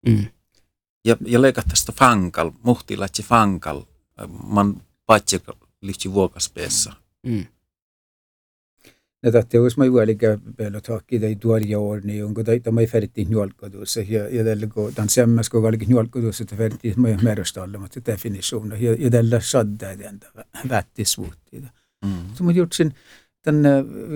[0.08, 0.26] Mm.
[1.08, 3.82] Ja, ja leika tästä fankal, muhtilatsi fankal,
[4.44, 5.42] man patsi
[5.82, 6.94] lihtsi vuokaspeessa.
[7.24, 7.46] Mm.
[9.26, 13.26] Ja tahti jos ma juoliga peale tahki tai tuoria orni on kun ta mai ferti
[13.26, 17.80] njolkadus ja ja tällä kun tan semmas kun kalki njolkadus että ferti mai määrästä alla
[17.80, 20.20] mutta definition ja ja tällä sadda den
[20.70, 21.64] vätti svutti.
[22.06, 22.36] Mm.
[22.36, 22.94] Så man gjort sin
[23.46, 23.64] den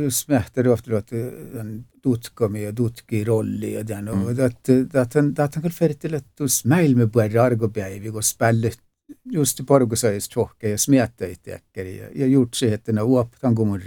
[0.10, 1.12] smärtar ofta att
[1.54, 6.16] den tutkami ja tutki rolli ja den och att att han att han kan ferti
[6.16, 8.72] att smail med bara argo päivi kun spälle
[9.32, 13.82] just i pargusais tjohke ja smietta itseäkkäri ja, ja gjort se, että ne uoptan kun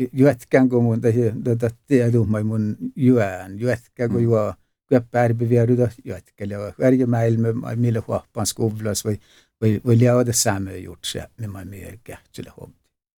[0.00, 0.16] mun reakta.
[0.16, 1.00] Leoda juetkään kun mun
[1.44, 3.60] tätä tiedumai mun juään.
[3.60, 4.54] Juetkää kun juo
[4.86, 6.72] köppärbi vieruda juetkää leo.
[6.80, 9.18] Värjä mäilmä millä huoppaan skuvlas vai
[9.60, 12.72] vai vai leoda sämö gjort se med man mer kähtsille hopp.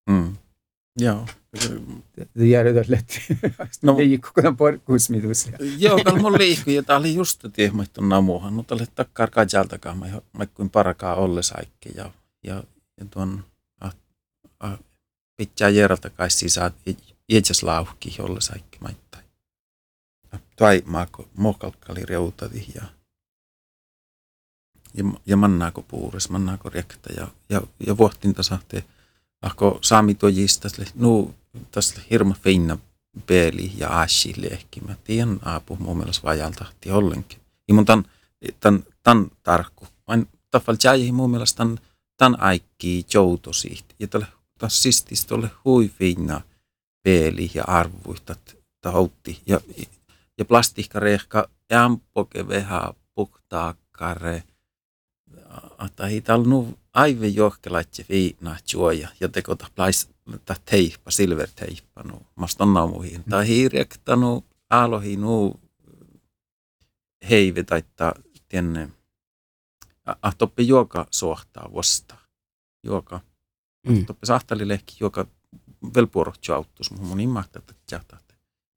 [0.09, 0.35] Mm.
[0.99, 1.27] Joo.
[2.33, 3.11] Det gör det lätt.
[3.81, 3.97] No.
[3.97, 5.49] Det kun parkus midus.
[5.77, 10.21] Joo, kal mun liikkui, ja tää oli just tiehmoittu namuhan, mutta oli takkar kajaltakaan, mä,
[10.37, 12.11] mä kuin parakaa olle saikki, ja,
[12.43, 12.63] ja,
[12.99, 13.43] ja tuon
[15.41, 16.71] pitää järjeltä kai sisään,
[17.29, 19.25] itses lauhki olle saikki maittain.
[20.55, 22.83] Tai maako, mokalkkali reutadi, ja,
[25.25, 28.83] ja, mannaako puures, mannaako rekta, ja, ja, ja vuohtin tasahte,
[29.41, 31.35] ahko saami tuojista, nu,
[31.71, 32.77] tässä hirma feinna
[33.25, 34.81] peli ja ashi lehki.
[34.81, 37.39] Mä tiedän apu mun mielestä vajaltahti ollenkin.
[37.67, 38.05] Ja mun tan,
[38.59, 39.87] tan, tan tarkku.
[40.07, 41.79] Vain tafal jäi mun mielestä tan,
[42.17, 43.85] tan aikki joutosiit.
[43.99, 44.27] Ja tälle
[44.61, 46.41] taas sistis tolle hui feinna
[47.03, 49.41] peli ja arvuitat tautti.
[49.45, 49.59] Ja,
[50.37, 54.43] ja plastikkarehka jämpoke veha puhtaakkare.
[55.85, 60.09] Että ei täällä nu aivan johkelaitse viinaa juoja ja tekota plais
[60.45, 62.21] ta teippa, silver teippa nu.
[62.35, 63.23] Mast on muihin.
[63.29, 65.59] Ta hiiriekta nu aalohi nu
[67.29, 68.13] heive taittaa
[68.49, 68.89] tienne.
[70.21, 72.15] A toppe juoka sohtaa vasta.
[72.83, 73.30] Juoka.
[73.87, 74.05] Mm.
[74.05, 75.25] Toppe sahtali lehki juoka
[75.95, 78.19] velpuoro jauttus mun imahta että jahtaa.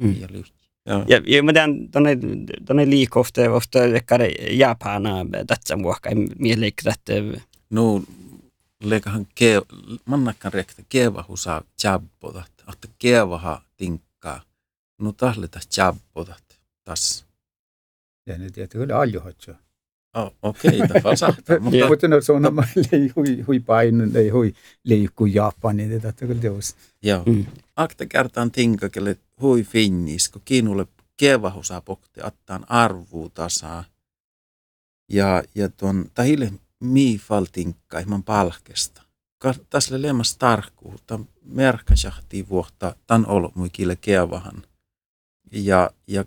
[0.02, 0.20] Mm.
[0.20, 0.70] Ja lyhti.
[0.86, 1.04] Ja.
[1.08, 2.16] Ja, ja den, den, är,
[2.60, 6.82] den är lik ofta, ofta veckare Japana, datsan vuokka, mielik,
[7.70, 8.02] Nu
[8.80, 9.60] leikahan ke,
[10.04, 14.40] mannakkan rekta kevahusa jabbodat, että kevaha tinkkaa.
[14.98, 17.24] Nu tahleta jabbodat tas.
[18.26, 19.54] Ja ne tietää kyllä aljohatsa.
[20.14, 21.58] Oh, Okei, okay, tämä sahtaa.
[21.60, 21.88] Mutta.
[21.88, 22.42] Mutta no se on
[22.92, 26.76] lei hui hui painu, ei hui liikku Japani, niin tätä kyllä teos.
[27.02, 27.22] joo.
[27.26, 27.46] Mm.
[27.76, 33.84] Akta kertaan tinkakelle hui finnis, kun kiinulle kevahusa pokti attaan arvuu tasaa.
[35.08, 39.02] Ja, ja tuon, tahille miifal tinkkaa ilman palkesta.
[39.70, 44.62] Tässä lemmas tarkkuu, tämän merkkasahtii vuotta, tämän olo muikille kevahan.
[45.52, 46.24] Ja, ja,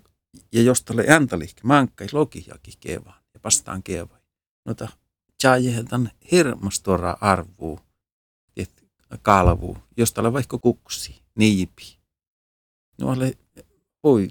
[0.51, 4.19] ja jos tälle äntälihkä, mankkais lokijakin kevahan, ja pastaan kevai.
[4.65, 4.87] No ta,
[5.41, 7.79] tjaajehe tämän hirmastora arvuu,
[8.55, 8.83] et
[9.21, 11.97] kalvuu, jos tällä vaikka kuksi, niipi.
[13.01, 13.37] No ole,
[14.03, 14.27] voi,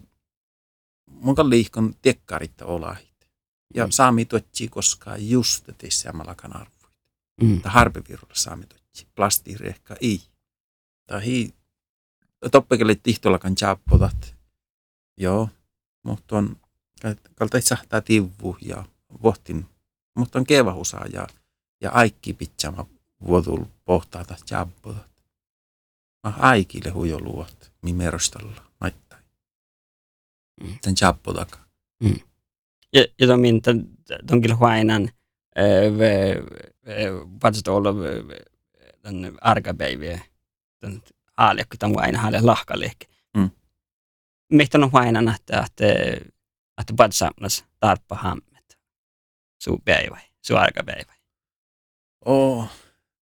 [1.11, 3.29] mun liikon tekkaritta olahit.
[3.75, 3.91] Ja Mm.
[3.91, 6.91] saami tuotsi koskaan just teissä malakan arvui.
[7.43, 7.63] Mm.
[7.63, 9.07] Tai harpevirulla saami tuotsi.
[9.15, 10.21] Plastirehka ei.
[11.07, 11.55] Tai hi,
[12.51, 14.35] toppekelle tihtolakan chappotat.
[15.21, 15.49] Joo,
[16.03, 16.57] mutta on
[17.35, 18.85] kalta sahtaa tivvu ja
[19.23, 19.67] vuotin,
[20.17, 21.27] mutta on kevahusaa ja,
[21.81, 22.87] ja aikki pitsama
[23.27, 25.11] vuotul pohtaata jabbotat.
[26.27, 29.25] Mä aikille huijoluot, mi merostalla, maittain.
[30.63, 30.79] Mm.
[30.83, 31.59] Tän jabbotaka.
[32.93, 33.75] Ja, ja de inte,
[34.29, 35.11] de vill ha en
[37.43, 37.95] vad olla
[39.05, 40.19] den arga baby,
[40.83, 41.03] den
[41.39, 43.07] haalekki, tämän aina haale lahkalekki.
[43.37, 43.51] Mm.
[44.53, 45.85] Meitä on aina, että, että,
[46.81, 47.65] että vad samlas
[49.67, 49.75] tarpa hammet.
[49.75, 51.13] Su päivä, su arga päivä.
[52.25, 52.69] Oo,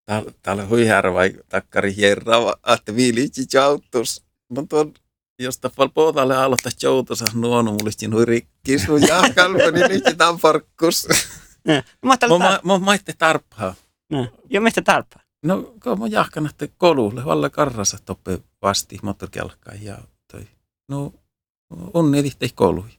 [0.07, 2.37] täällä, täällä hui vai takkari hierra,
[2.75, 4.25] että viilitsi jauttus.
[4.49, 4.95] Mutta on,
[5.39, 11.09] jos tafal pohtalle aloittaa joutusa nuonu, mulistin hui rikki sun jahkalpa, niin liitsi tämän parkkus.
[11.67, 13.75] Mä ajattelin, Mä, mä, mä maitte tarpaa.
[14.51, 15.21] jo meistä tarpa.
[15.43, 19.99] No, kun mä jahkan, että koululle, valla karrasa toppe vasti moottorikelkkaan ja
[20.33, 20.49] toi.
[20.89, 21.13] No,
[21.95, 22.91] onni tihti koului.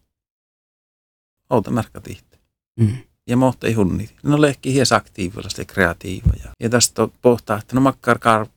[1.49, 2.39] Outa märkä tihti.
[2.79, 2.97] Mm.
[3.27, 4.09] Ja mohta ei hunni.
[4.23, 6.31] No lehki hies aktiivilla, ja kreatiiva.
[6.43, 8.47] Ja, ja tästä pohtaa, että no makkar kar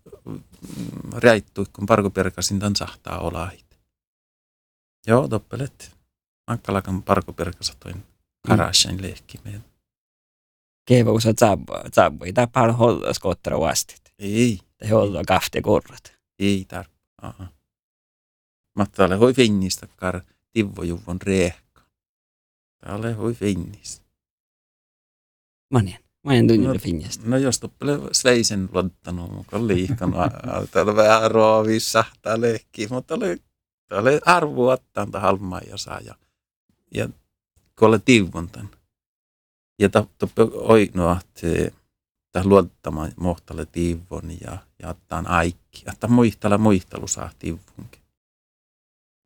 [1.13, 3.67] räittu, kun parkoperkasin tämän sahtaa olahit.
[5.07, 5.97] Joo, toppelet.
[6.51, 8.03] Makkalakan parkoperkasa toin
[8.49, 9.65] karashain lehki meidän.
[10.89, 11.33] Keva usa
[11.95, 12.25] zabba.
[12.27, 14.03] Ei tää paljon hollaa skottara vastit.
[14.19, 16.13] Ei, Det hollaa kafte korrat.
[16.39, 16.99] ei tarvitse.
[18.79, 20.21] Mutta ole hui finnistä kar
[20.53, 21.83] tivvojuvon reekka.
[22.79, 24.08] Tää ole hui finnistä.
[25.71, 25.99] Manien.
[26.23, 27.25] Manien tunnille No, finjasta.
[27.27, 30.17] No jos toppele Sveisen luottanut, mukaan liikanut.
[30.71, 33.37] Täällä vähän roovissa, tää lehki, mutta oli,
[33.89, 36.01] tää oli arvo ottaa tätä halmaa ja saa.
[36.01, 36.15] Ja,
[36.95, 37.09] ja
[37.79, 38.69] kun oli tivvon tän.
[39.79, 45.85] Ja toppe oinu, että luottamaan mohtalle tivvon ja, ja ottaa aikki.
[45.93, 48.03] Että muistella muistelu saa tivvunkin.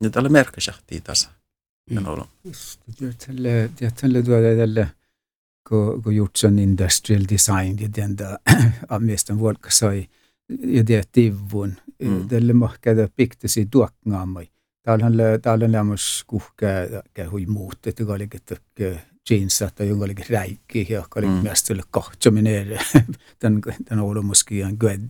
[0.03, 1.31] Ja täällä merkkäsahtii tasa.
[1.91, 2.07] Mm.
[2.45, 2.81] Just,
[3.27, 4.91] tälle, tälle tuoda tälle,
[6.13, 8.37] gjort sån industrial design, ja den där
[8.89, 10.09] amestan vuolka sai,
[10.65, 12.29] ja det tivun, Mm.
[12.29, 14.49] tälle mahkada piktasi tuoknaamai.
[14.83, 16.67] Täällähän lö, täällä lämmäs kuhka,
[17.15, 18.57] käy hui muut, että oli että
[19.31, 21.33] jeansat ja jonka oli räikki, ja oli Mm.
[21.37, 21.43] mm.
[21.43, 22.67] mest oli kahtsaminen,
[23.43, 25.09] den, den olemuskin ihan good.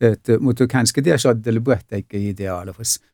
[0.00, 3.04] Et, mutta kanske det saddelle puhtaikka ideaali, fast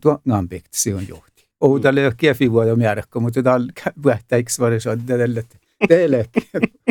[0.00, 1.48] tuoknaan piktasi on johti.
[1.60, 1.82] Och Mm.
[1.82, 5.61] tällä ei ole kiefivuoda määräkkä, mutta täällä puhtaiksi var det saddelle, että teille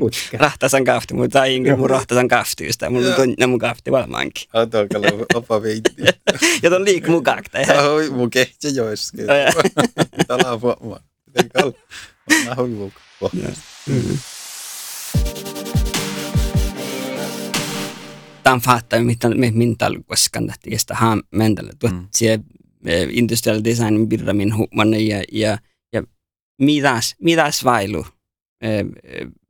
[0.01, 0.37] hutka.
[0.37, 2.81] Rahtasan kafti, mutta ei inkä mun rahtasan kafti just.
[2.89, 4.49] Mulla on tunne mun kafti valmaankin.
[4.53, 5.95] Autokalla opa veitti.
[6.63, 7.57] Ja ton liik mun kakta.
[7.91, 9.25] Oi, mun kehtsä joiskin.
[10.27, 10.99] Täällä on vuoma.
[11.27, 11.71] Miten kal?
[12.45, 12.91] Mä hui mun
[18.43, 21.71] Tämän fattaa, mitä me min talkoskan tähti, ja sitä haan mentällä.
[21.79, 22.07] Tuot Mm.
[22.11, 22.43] siellä
[23.09, 25.57] industrial designin birra min huomana ja, ja,
[25.93, 26.03] ja
[26.61, 28.20] mitäs, mitäs vailu eh, eh,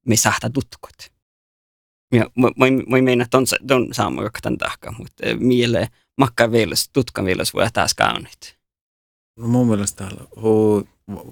[0.06, 1.12] me sahta tutkot.
[2.14, 7.26] Ja mä meinaa, että on, on saama kaktan tahka, mutta eh, miele makka vielas, tutkan
[7.26, 8.58] vielas voi taas kaunit.
[9.40, 10.88] No mun mielestä täällä hui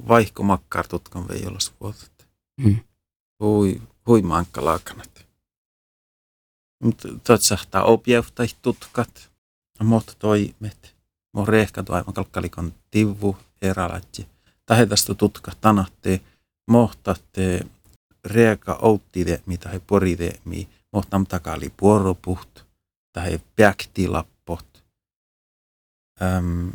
[0.07, 2.27] vaihko makkar tutkan vei olla vuotet.
[2.57, 2.79] Mm.
[3.39, 5.25] Hui, hui mankka laakanat.
[6.83, 9.31] Mutta tot sahtaa objektai tutkat.
[9.83, 10.95] Mutta toimet.
[11.33, 14.27] Mun rehka toiman kalkkalikon tivvu eralatji.
[14.65, 16.21] Tästä tutkat tanatte.
[16.69, 17.65] Mohtatte
[18.25, 22.59] reka outtide, mitä he poride, mi mohtam takali puoropuht.
[23.13, 24.83] Tai päktilappot.
[26.21, 26.71] Öm,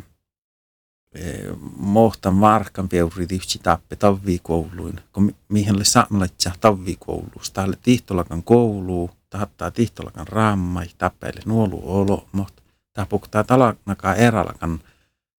[1.77, 7.51] mohtan markan peuri tihti tappe tavvikouluin, kun mihin le saamelaitsa tavvikouluus.
[7.51, 14.79] Täällä tihtolakan koulu, tahattaa tihtolakan raamai, tappeille nuolu olo, mutta tää puktaa talanakaan eralakan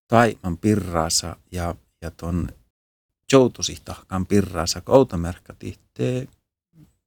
[0.09, 2.49] taiman pirraasa ja, ja ton
[3.33, 6.29] joutusihtakan pirraasa, kun outamerkka tihte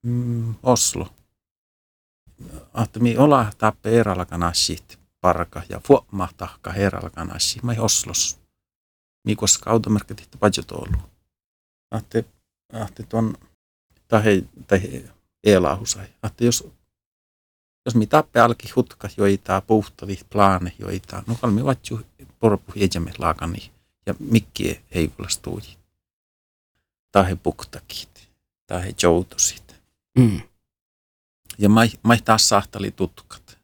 [0.03, 1.07] mm, Oslo.
[2.73, 8.39] Ahtemi olla tappe eralakan asit parka ja fuomahtahka heralakan asit, mai Oslos
[9.35, 10.97] koska automerkki tihti budgetoulu.
[11.91, 12.25] Ahti,
[12.73, 13.37] ahti tuon,
[14.07, 15.05] tai, tai
[15.43, 16.07] elahusai.
[16.21, 16.67] Ahti jos,
[17.85, 22.01] jos mi tappe alki hutka joita puhtali plaane joita, no kalmi vatju
[22.39, 23.71] porpu hiejämme laakani
[24.05, 25.27] ja mikki ei ole
[27.11, 28.29] Tai puktakit,
[28.67, 29.75] tai joutusit.
[30.17, 30.41] Mm.
[31.57, 33.57] Ja mai, mai taas sahtali tutkat.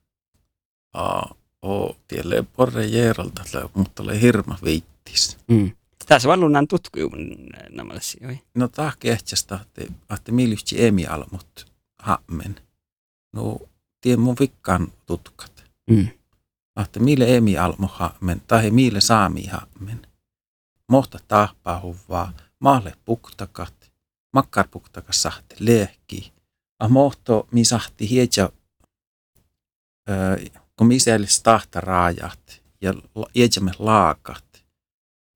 [0.94, 3.44] Aa, oo, tielle porre jeeralta,
[3.74, 5.38] mutta ole hirma viittis.
[5.48, 5.72] Mm.
[6.06, 8.44] Tässä on lunnan tutkujuun nämä asioita.
[8.56, 12.56] No tää kehtsästä, että, että milysti emi almut hammen.
[13.34, 13.58] No,
[14.02, 15.64] tien mun vikkaan tutkat.
[15.90, 16.08] Mm.
[16.82, 20.08] Että mille emi almo hammen, tai mille saami hammen.
[20.92, 23.92] mohta tahpahuvaa, maalle puktakat,
[24.34, 26.34] makkar puktakas sahte lehki.
[26.80, 28.50] A mohto mi sahti hietja,
[30.78, 30.98] kun mi
[31.44, 32.94] tahta raajat ja
[33.36, 34.66] hietjamme laakat.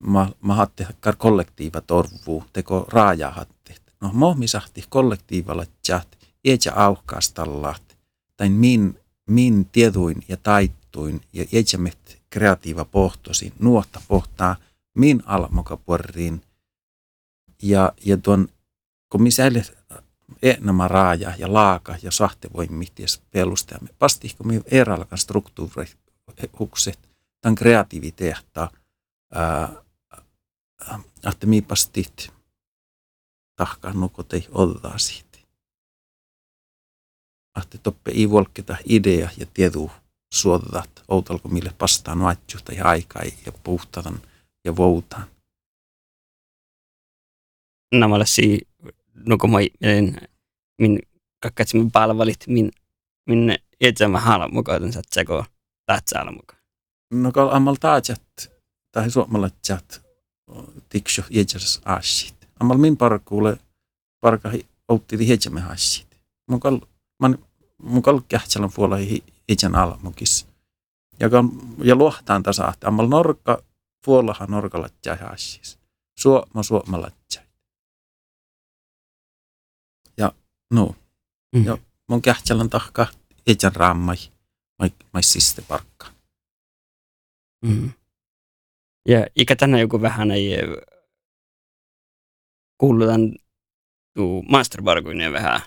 [0.03, 3.75] Ma, ma hatte kar kollektiiva torvuu, teko raajahatte.
[4.01, 7.97] No mohmi sahti kollektiivalla chat, hietja auhkaastallat,
[8.37, 8.99] tai min,
[9.29, 14.55] min tieduin ja taittuin ja hietjamet kreatiiva pohtosi, nuotta pohtaa–
[14.99, 16.41] min almokapuoriin.
[17.63, 18.47] Ja, ja tuon,
[19.09, 19.63] kun mi säile
[20.41, 23.89] enemmän raaja ja laaka ja sahte voi mihtiäs pelustajamme.
[23.99, 26.99] Pastihko mi eralkan struktuurihukset,
[27.41, 28.71] tämän kreativiteetta,
[31.29, 32.33] että mi pastit
[33.55, 35.29] tahkaan nukotei oddaa siitä.
[37.63, 39.91] Että toppe ei volketa idea ja tiedu
[40.33, 44.21] suodat, outalko mille pastaan vaatjuutta ja aikaa ja puhtaan
[44.65, 45.27] ja voutaan.
[48.15, 48.67] Olisi,
[49.15, 49.57] no kun mä
[50.81, 50.99] min
[51.39, 52.71] kakkat min palvelit, min,
[53.27, 53.57] min
[54.51, 55.43] mukaan, että se kun
[55.85, 56.59] tähtsäällä mukaan.
[57.13, 58.51] No kun ammal taajat,
[58.91, 60.01] tai suomalla tjat,
[60.89, 62.35] tiksho jätsäs asit.
[62.59, 63.57] Ammal min parkuule,
[64.21, 64.51] parka
[64.87, 66.07] outti jätsämä asit.
[66.49, 66.79] Mukal,
[67.19, 67.37] man,
[67.83, 70.47] mukal kähtsälän puolella jätsän alamukis.
[71.19, 71.29] Ja,
[71.83, 73.63] ja luohtaan tasa, ammal norka
[74.05, 75.79] puolahan norkalatjai hassis.
[76.19, 77.18] Suoma suomalatjai.
[80.73, 80.95] No.
[81.55, 81.65] Mm.
[81.65, 83.07] Ja mun kähtsälän tahka
[83.47, 84.17] etän raamai.
[84.79, 86.07] Mai, mai siste parkka.
[87.65, 87.91] Mm.
[89.07, 90.57] Ja ikä tänä joku vähän ei
[92.77, 93.35] kuulutan
[94.13, 95.61] tuu masterbarkuinen vähän,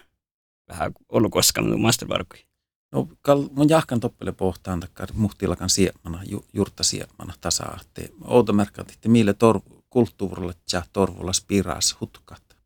[0.68, 2.46] vähän ollut koskaan tuu masterbarkuinen.
[2.92, 7.78] No, kal, mun jahkan toppele pohtaan takkar muhtilakan siemana, ju, jurta siemana tasa.
[8.24, 12.56] Outo merkat, että mille tor, kulttuurille ja torvulas piras hutkat.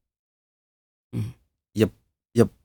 [1.16, 1.32] Mm.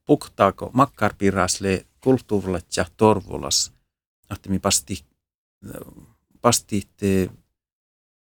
[0.06, 3.74] Puktaako makkar pirasle kulttuurille ja torvulas,
[4.32, 5.06] että mi pasti,
[6.42, 7.30] pasti te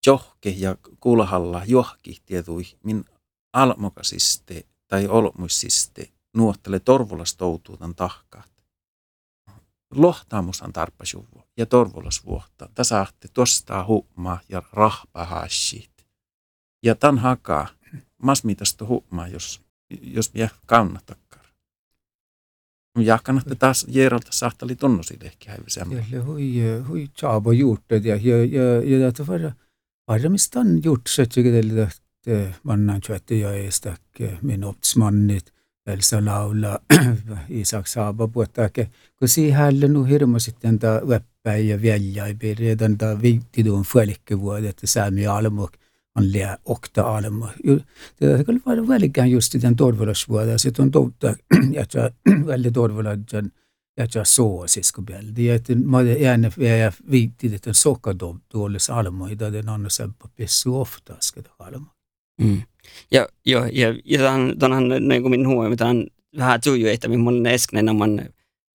[0.07, 3.05] johke ja kulhalla johki tietui min
[3.53, 8.57] almokasiste tai olmuisiste nuottele torvulas toutuutan tahkaat
[9.91, 12.69] lohtaamusan tarppasuvu ja torvulas vuotta.
[12.75, 16.07] Tasahti tostaa huumaa ja rahpahashit.
[16.83, 17.69] Ja tan hakaa
[18.23, 19.61] masmitasta huumaa, jos,
[20.01, 21.26] jos minä kannattakaan.
[22.97, 25.95] Ja kannattaa taas Jerolta sahtali tunnusille ehkä häivisemmä.
[26.11, 26.53] Ja hui,
[26.89, 29.53] hui tjaabo juurted ja, ja, ja, ja
[30.09, 35.53] varmistan gjort så tycker det att man har inte jag är stack min opsmannit
[35.87, 36.79] Elsa laula
[37.49, 38.89] Isak Saaba puhuttaake,
[39.19, 45.69] kun siihen nu hirmuisesti tämä webpäin ja väljäipi redan tämä viittidun fuolikkevuodet, että säämi almu
[46.17, 47.47] on liian okta almu.
[48.21, 51.35] Det skulle vara väldigt just i den torvalasvuoden, se on totta,
[51.75, 52.11] että
[52.47, 53.51] väldigt torvalajan
[53.97, 59.91] että soosisku beldi, että mä gärna är viktigt att en sockerdålig almu, där den andra
[59.91, 61.87] sämpa pessu ofta ska det almu.
[62.43, 62.63] Mm.
[63.11, 66.07] Ja, jo, ja, ja tämän, tämän niin kuin minun huomioon, tämän
[66.37, 68.21] vähän tuju, että minun esknen on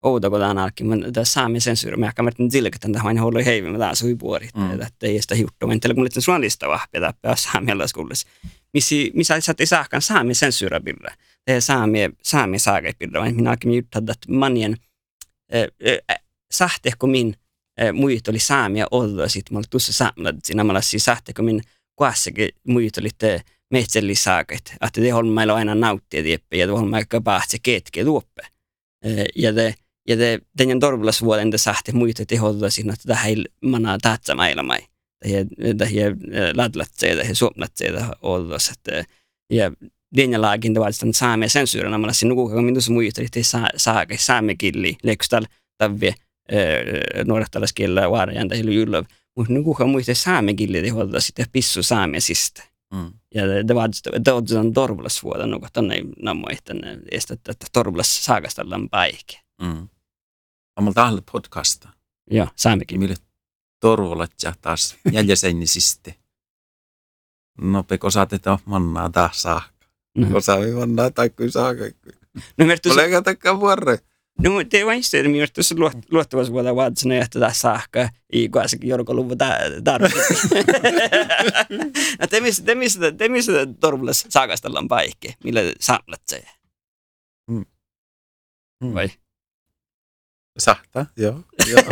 [0.03, 3.19] outo, kun tämän alkin, mutta tämä saami sensuuri, mä ehkä märtin sillä, että tämä on
[3.19, 4.71] ollut heivi, mutta tämä sui puorit, mm.
[4.71, 8.27] että ei sitä juttu, mutta kun nyt sulla lista vahpia, pääs saamialla skullissa.
[8.73, 11.15] Missi, missä sä ei saakaan saami sensuura pidä,
[11.47, 14.77] det saami, saami saakai pidä, vaan minä alkin juttaa, että manien,
[15.55, 16.17] äh,
[16.51, 17.35] sahteko min,
[17.81, 21.43] äh, muut oli saamia olla, sitten mä olin tuossa saamalla, siinä mä olin siis sahteko
[21.43, 21.61] min,
[21.95, 23.41] kuassakin muut oli te,
[23.71, 28.41] metsellisaaket, että håller meillä aina nauttia tieppe ja tuohon aika päästä ketke tuoppe.
[29.35, 29.75] Ja det
[30.07, 34.79] ja det den torvulas vuoden det sahte muita teholla siinä että tähän mana taatsa maailmai.
[35.25, 35.47] Det
[35.79, 36.17] det här
[36.53, 39.05] ladlat se det suomlat se det ollos että
[39.49, 39.71] ja
[40.15, 43.45] den lagin det var den saame sensuren när man sin nuku kan minus muita det
[43.77, 45.45] saake saame killi lekstal
[45.77, 46.15] tavve
[47.25, 49.05] nuorehtalaskielä vaarajan tai jullov.
[49.35, 52.63] Mutta nuku kan muista saame killi teholla sitten pissu saame sistä.
[52.93, 53.13] Mm.
[53.35, 53.89] Ja det, det var
[54.25, 59.39] det var den torvlas vuoda något tänne nammo tänne estet että torvlas saagastellaan paikki.
[59.61, 59.89] Mm.
[60.75, 61.89] Amal tahle podcasta.
[62.31, 62.99] Joo, saammekin.
[62.99, 63.15] Mille
[63.79, 66.15] torvulat ja taas jäljäseinisiste.
[67.61, 69.87] No peko saatetaan mannaa taas saakka.
[70.17, 70.37] No.
[70.37, 71.83] Osaavi mannaa tai kuin saakka.
[72.57, 72.91] No mertus...
[72.91, 73.97] Olega takka vuorre.
[74.39, 75.75] No det var inte det, men just så
[76.11, 79.37] luottavaisuudella vaatsin että sähkö i kuitenkin jorkoluvun
[79.83, 80.33] tarvitse.
[82.19, 86.43] no te missä, te missä, te missä torvules saakastellaan paikki, millä samlat se.
[87.49, 87.65] Mm.
[88.83, 88.93] Mm.
[88.93, 89.09] Vai?
[90.57, 91.43] Sahta, joo.
[91.71, 91.83] joo.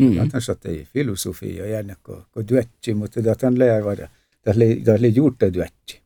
[0.00, 0.16] Mm.
[0.32, 4.08] Hän sattui filosofia ja ennen kuin, kuin työtsi, mutta tähän leivädä.
[4.42, 4.60] Tähän
[4.98, 6.02] oli juurta työtsi.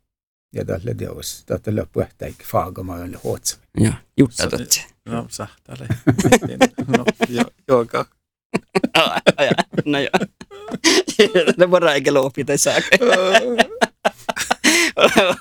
[0.55, 3.59] Ja tähän teos, tähän loppu ehtäikin faagama oli hootsa.
[3.81, 4.87] Ja, jutta totsi.
[5.07, 5.87] No, sahtale.
[6.99, 8.07] No, jo, joka.
[9.85, 10.11] no joo.
[11.57, 12.75] Ne voidaan eikä loppi tai saa.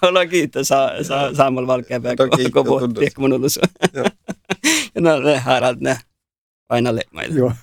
[0.01, 2.93] Olla kiitos saa, saa, saamalla valkeapää, No kiitos, kun tunnus.
[2.99, 3.51] tiedätkö mun ollut
[3.93, 4.03] Joo.
[4.03, 4.09] Ja no
[5.25, 5.97] ne haaraat ne
[6.69, 7.35] aina lemmailla.
[7.35, 7.53] Joo.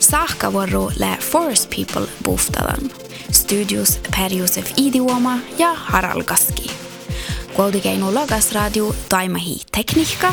[0.00, 2.90] Saakkavuoro lä Forest People buhtalan.
[3.32, 6.70] Studios Per-Josef Idioma ja Harald Gaski.
[7.56, 10.32] Kuultikeinu Logas Radio Taimahi Tekniikka,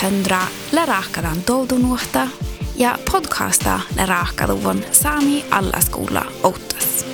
[0.00, 0.40] Töndra
[0.72, 2.28] lä rahkadan toutunuhta
[2.76, 7.07] ja podcasta lä rahkaduvon Saami Allaskoula Outtas.